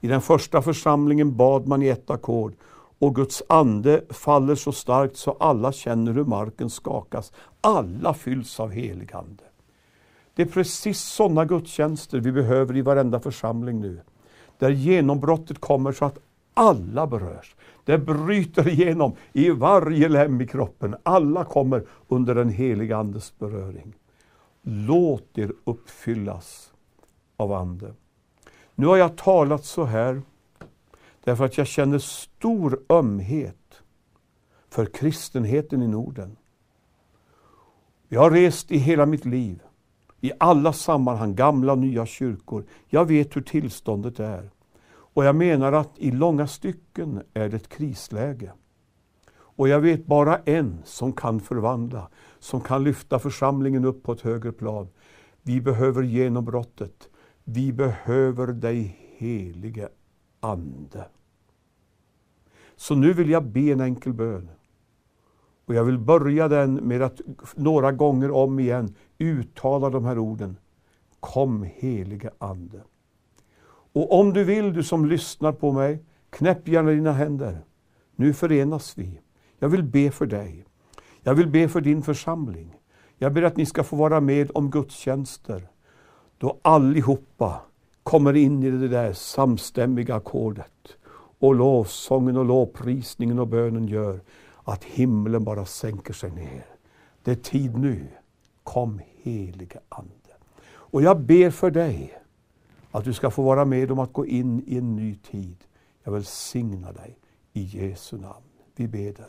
I 0.00 0.08
den 0.08 0.20
första 0.20 0.62
församlingen 0.62 1.36
bad 1.36 1.66
man 1.66 1.82
i 1.82 1.88
ett 1.88 2.10
ackord 2.10 2.54
och 2.98 3.14
Guds 3.14 3.42
ande 3.48 4.04
faller 4.10 4.54
så 4.54 4.72
starkt 4.72 5.16
så 5.16 5.32
alla 5.32 5.72
känner 5.72 6.12
hur 6.12 6.24
marken 6.24 6.70
skakas. 6.70 7.32
Alla 7.60 8.14
fylls 8.14 8.60
av 8.60 8.70
helig 8.70 9.14
ande. 9.14 9.44
Det 10.34 10.42
är 10.42 10.46
precis 10.46 11.00
sådana 11.00 11.44
gudstjänster 11.44 12.20
vi 12.20 12.32
behöver 12.32 12.76
i 12.76 12.82
varenda 12.82 13.20
församling 13.20 13.80
nu. 13.80 14.00
Där 14.58 14.70
genombrottet 14.70 15.60
kommer 15.60 15.92
så 15.92 16.04
att 16.04 16.18
alla 16.54 17.06
berörs. 17.06 17.56
Det 17.84 17.98
bryter 17.98 18.68
igenom 18.68 19.12
i 19.32 19.50
varje 19.50 20.08
lem 20.08 20.40
i 20.40 20.46
kroppen. 20.46 20.96
Alla 21.02 21.44
kommer 21.44 21.86
under 22.08 22.34
den 22.34 22.48
heliga 22.48 22.96
Andes 22.96 23.38
beröring. 23.38 23.94
Låt 24.62 25.38
er 25.38 25.52
uppfyllas 25.64 26.72
av 27.36 27.52
Ande. 27.52 27.94
Nu 28.74 28.86
har 28.86 28.96
jag 28.96 29.16
talat 29.16 29.64
så 29.64 29.84
här 29.84 30.22
därför 31.24 31.44
att 31.44 31.58
jag 31.58 31.66
känner 31.66 31.98
stor 31.98 32.80
ömhet 32.88 33.82
för 34.68 34.86
kristenheten 34.86 35.82
i 35.82 35.88
Norden. 35.88 36.36
Jag 38.08 38.20
har 38.20 38.30
rest 38.30 38.70
i 38.70 38.78
hela 38.78 39.06
mitt 39.06 39.24
liv, 39.24 39.62
i 40.20 40.32
alla 40.40 40.72
sammanhang, 40.72 41.34
gamla 41.34 41.72
och 41.72 41.78
nya 41.78 42.06
kyrkor. 42.06 42.64
Jag 42.88 43.04
vet 43.04 43.36
hur 43.36 43.40
tillståndet 43.40 44.20
är. 44.20 44.50
Och 45.14 45.24
jag 45.24 45.36
menar 45.36 45.72
att 45.72 45.98
i 45.98 46.10
långa 46.10 46.46
stycken 46.46 47.22
är 47.34 47.48
det 47.48 47.56
ett 47.56 47.68
krisläge. 47.68 48.52
Och 49.34 49.68
jag 49.68 49.80
vet 49.80 50.06
bara 50.06 50.38
en 50.38 50.82
som 50.84 51.12
kan 51.12 51.40
förvandla, 51.40 52.08
som 52.38 52.60
kan 52.60 52.84
lyfta 52.84 53.18
församlingen 53.18 53.84
upp 53.84 54.02
på 54.02 54.12
ett 54.12 54.20
högre 54.20 54.52
plan. 54.52 54.88
Vi 55.42 55.60
behöver 55.60 56.02
genombrottet. 56.02 57.08
Vi 57.44 57.72
behöver 57.72 58.46
dig 58.46 58.96
helige 59.16 59.88
Ande. 60.40 61.08
Så 62.76 62.94
nu 62.94 63.12
vill 63.12 63.30
jag 63.30 63.44
be 63.44 63.60
en 63.60 63.80
enkel 63.80 64.12
bön. 64.12 64.50
Och 65.64 65.74
jag 65.74 65.84
vill 65.84 65.98
börja 65.98 66.48
den 66.48 66.74
med 66.74 67.02
att 67.02 67.20
några 67.54 67.92
gånger 67.92 68.30
om 68.30 68.60
igen 68.60 68.94
uttala 69.18 69.90
de 69.90 70.04
här 70.04 70.18
orden. 70.18 70.56
Kom 71.20 71.62
helige 71.62 72.30
Ande. 72.38 72.82
Och 73.92 74.20
om 74.20 74.32
du 74.32 74.44
vill, 74.44 74.72
du 74.72 74.82
som 74.82 75.06
lyssnar 75.06 75.52
på 75.52 75.72
mig, 75.72 76.04
knäpp 76.30 76.68
gärna 76.68 76.90
dina 76.90 77.12
händer. 77.12 77.64
Nu 78.16 78.34
förenas 78.34 78.98
vi. 78.98 79.20
Jag 79.58 79.68
vill 79.68 79.82
be 79.82 80.10
för 80.10 80.26
dig. 80.26 80.64
Jag 81.22 81.34
vill 81.34 81.48
be 81.48 81.68
för 81.68 81.80
din 81.80 82.02
församling. 82.02 82.76
Jag 83.18 83.32
ber 83.32 83.42
att 83.42 83.56
ni 83.56 83.66
ska 83.66 83.84
få 83.84 83.96
vara 83.96 84.20
med 84.20 84.50
om 84.54 84.70
gudstjänster 84.70 85.68
då 86.38 86.58
allihopa 86.62 87.60
kommer 88.02 88.36
in 88.36 88.62
i 88.62 88.70
det 88.70 88.88
där 88.88 89.12
samstämmiga 89.12 90.14
ackordet. 90.14 90.96
Och 91.38 91.54
lovsången 91.54 92.36
och 92.36 92.44
lovprisningen 92.44 93.38
och 93.38 93.48
bönen 93.48 93.88
gör 93.88 94.20
att 94.64 94.84
himlen 94.84 95.44
bara 95.44 95.64
sänker 95.64 96.12
sig 96.12 96.30
ner. 96.30 96.64
Det 97.22 97.30
är 97.30 97.34
tid 97.34 97.78
nu. 97.78 98.06
Kom 98.62 99.00
helige 99.22 99.80
Ande. 99.88 100.12
Och 100.72 101.02
jag 101.02 101.20
ber 101.20 101.50
för 101.50 101.70
dig 101.70 102.21
att 102.92 103.04
du 103.04 103.12
ska 103.12 103.30
få 103.30 103.42
vara 103.42 103.64
med 103.64 103.90
om 103.90 103.98
att 103.98 104.12
gå 104.12 104.26
in 104.26 104.62
i 104.66 104.78
en 104.78 104.96
ny 104.96 105.14
tid. 105.14 105.56
Jag 106.04 106.12
välsignar 106.12 106.92
dig 106.92 107.18
i 107.52 107.62
Jesu 107.62 108.18
namn. 108.18 108.46
Vi 108.76 108.88
beder. 108.88 109.26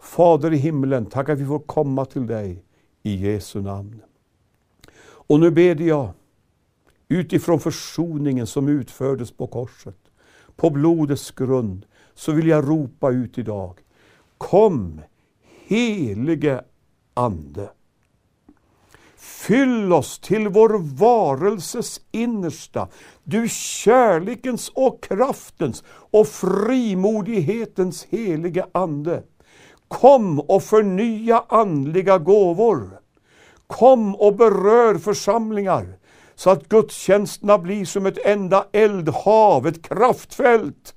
Fader 0.00 0.52
i 0.52 0.56
himlen, 0.56 1.06
tack 1.06 1.28
att 1.28 1.38
vi 1.38 1.46
får 1.46 1.58
komma 1.58 2.04
till 2.04 2.26
dig 2.26 2.64
i 3.02 3.14
Jesu 3.14 3.62
namn. 3.62 4.02
Och 5.00 5.40
nu 5.40 5.50
ber 5.50 5.80
jag 5.80 6.10
utifrån 7.08 7.60
försoningen 7.60 8.46
som 8.46 8.68
utfördes 8.68 9.30
på 9.32 9.46
korset, 9.46 9.98
på 10.56 10.70
blodets 10.70 11.30
grund, 11.30 11.86
så 12.14 12.32
vill 12.32 12.46
jag 12.46 12.68
ropa 12.68 13.10
ut 13.10 13.38
idag. 13.38 13.78
Kom, 14.38 15.00
helige 15.66 16.64
Ande. 17.14 17.70
Fyll 19.46 19.92
oss 19.92 20.18
till 20.18 20.48
vår 20.48 20.96
varelses 20.96 22.00
innersta, 22.12 22.88
du 23.24 23.48
kärlekens 23.48 24.68
och 24.74 25.02
kraftens 25.02 25.84
och 25.88 26.28
frimodighetens 26.28 28.06
helige 28.10 28.66
Ande. 28.72 29.22
Kom 29.88 30.40
och 30.40 30.62
förnya 30.62 31.44
andliga 31.48 32.18
gåvor. 32.18 33.00
Kom 33.66 34.14
och 34.14 34.36
berör 34.36 34.98
församlingar 34.98 35.98
så 36.34 36.50
att 36.50 36.68
gudstjänsterna 36.68 37.58
blir 37.58 37.84
som 37.84 38.06
ett 38.06 38.26
enda 38.26 38.66
eldhav, 38.72 39.66
ett 39.66 39.88
kraftfält 39.88 40.94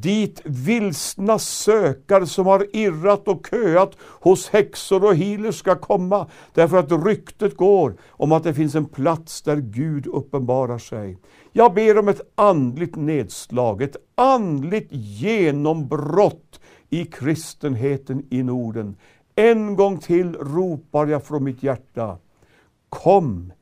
dit 0.00 0.40
vilsna 0.44 1.38
sökare 1.38 2.26
som 2.26 2.46
har 2.46 2.76
irrat 2.76 3.28
och 3.28 3.46
köat 3.50 3.96
hos 4.00 4.48
häxor 4.48 5.04
och 5.04 5.16
healers 5.16 5.58
ska 5.58 5.74
komma, 5.74 6.26
därför 6.54 6.78
att 6.78 7.06
ryktet 7.06 7.56
går 7.56 7.94
om 8.10 8.32
att 8.32 8.44
det 8.44 8.54
finns 8.54 8.74
en 8.74 8.84
plats 8.84 9.42
där 9.42 9.56
Gud 9.56 10.06
uppenbarar 10.06 10.78
sig. 10.78 11.18
Jag 11.52 11.74
ber 11.74 11.98
om 11.98 12.08
ett 12.08 12.32
andligt 12.34 12.96
nedslag, 12.96 13.82
ett 13.82 13.96
andligt 14.14 14.88
genombrott 14.90 16.60
i 16.90 17.04
kristenheten 17.04 18.26
i 18.30 18.42
Norden. 18.42 18.96
En 19.34 19.76
gång 19.76 19.98
till 19.98 20.34
ropar 20.34 21.06
jag 21.06 21.24
från 21.24 21.44
mitt 21.44 21.62
hjärta. 21.62 22.18
Kom, 22.88 23.52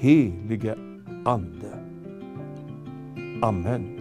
helige 0.00 0.78
Ande. 1.24 1.78
Amen. 3.42 3.97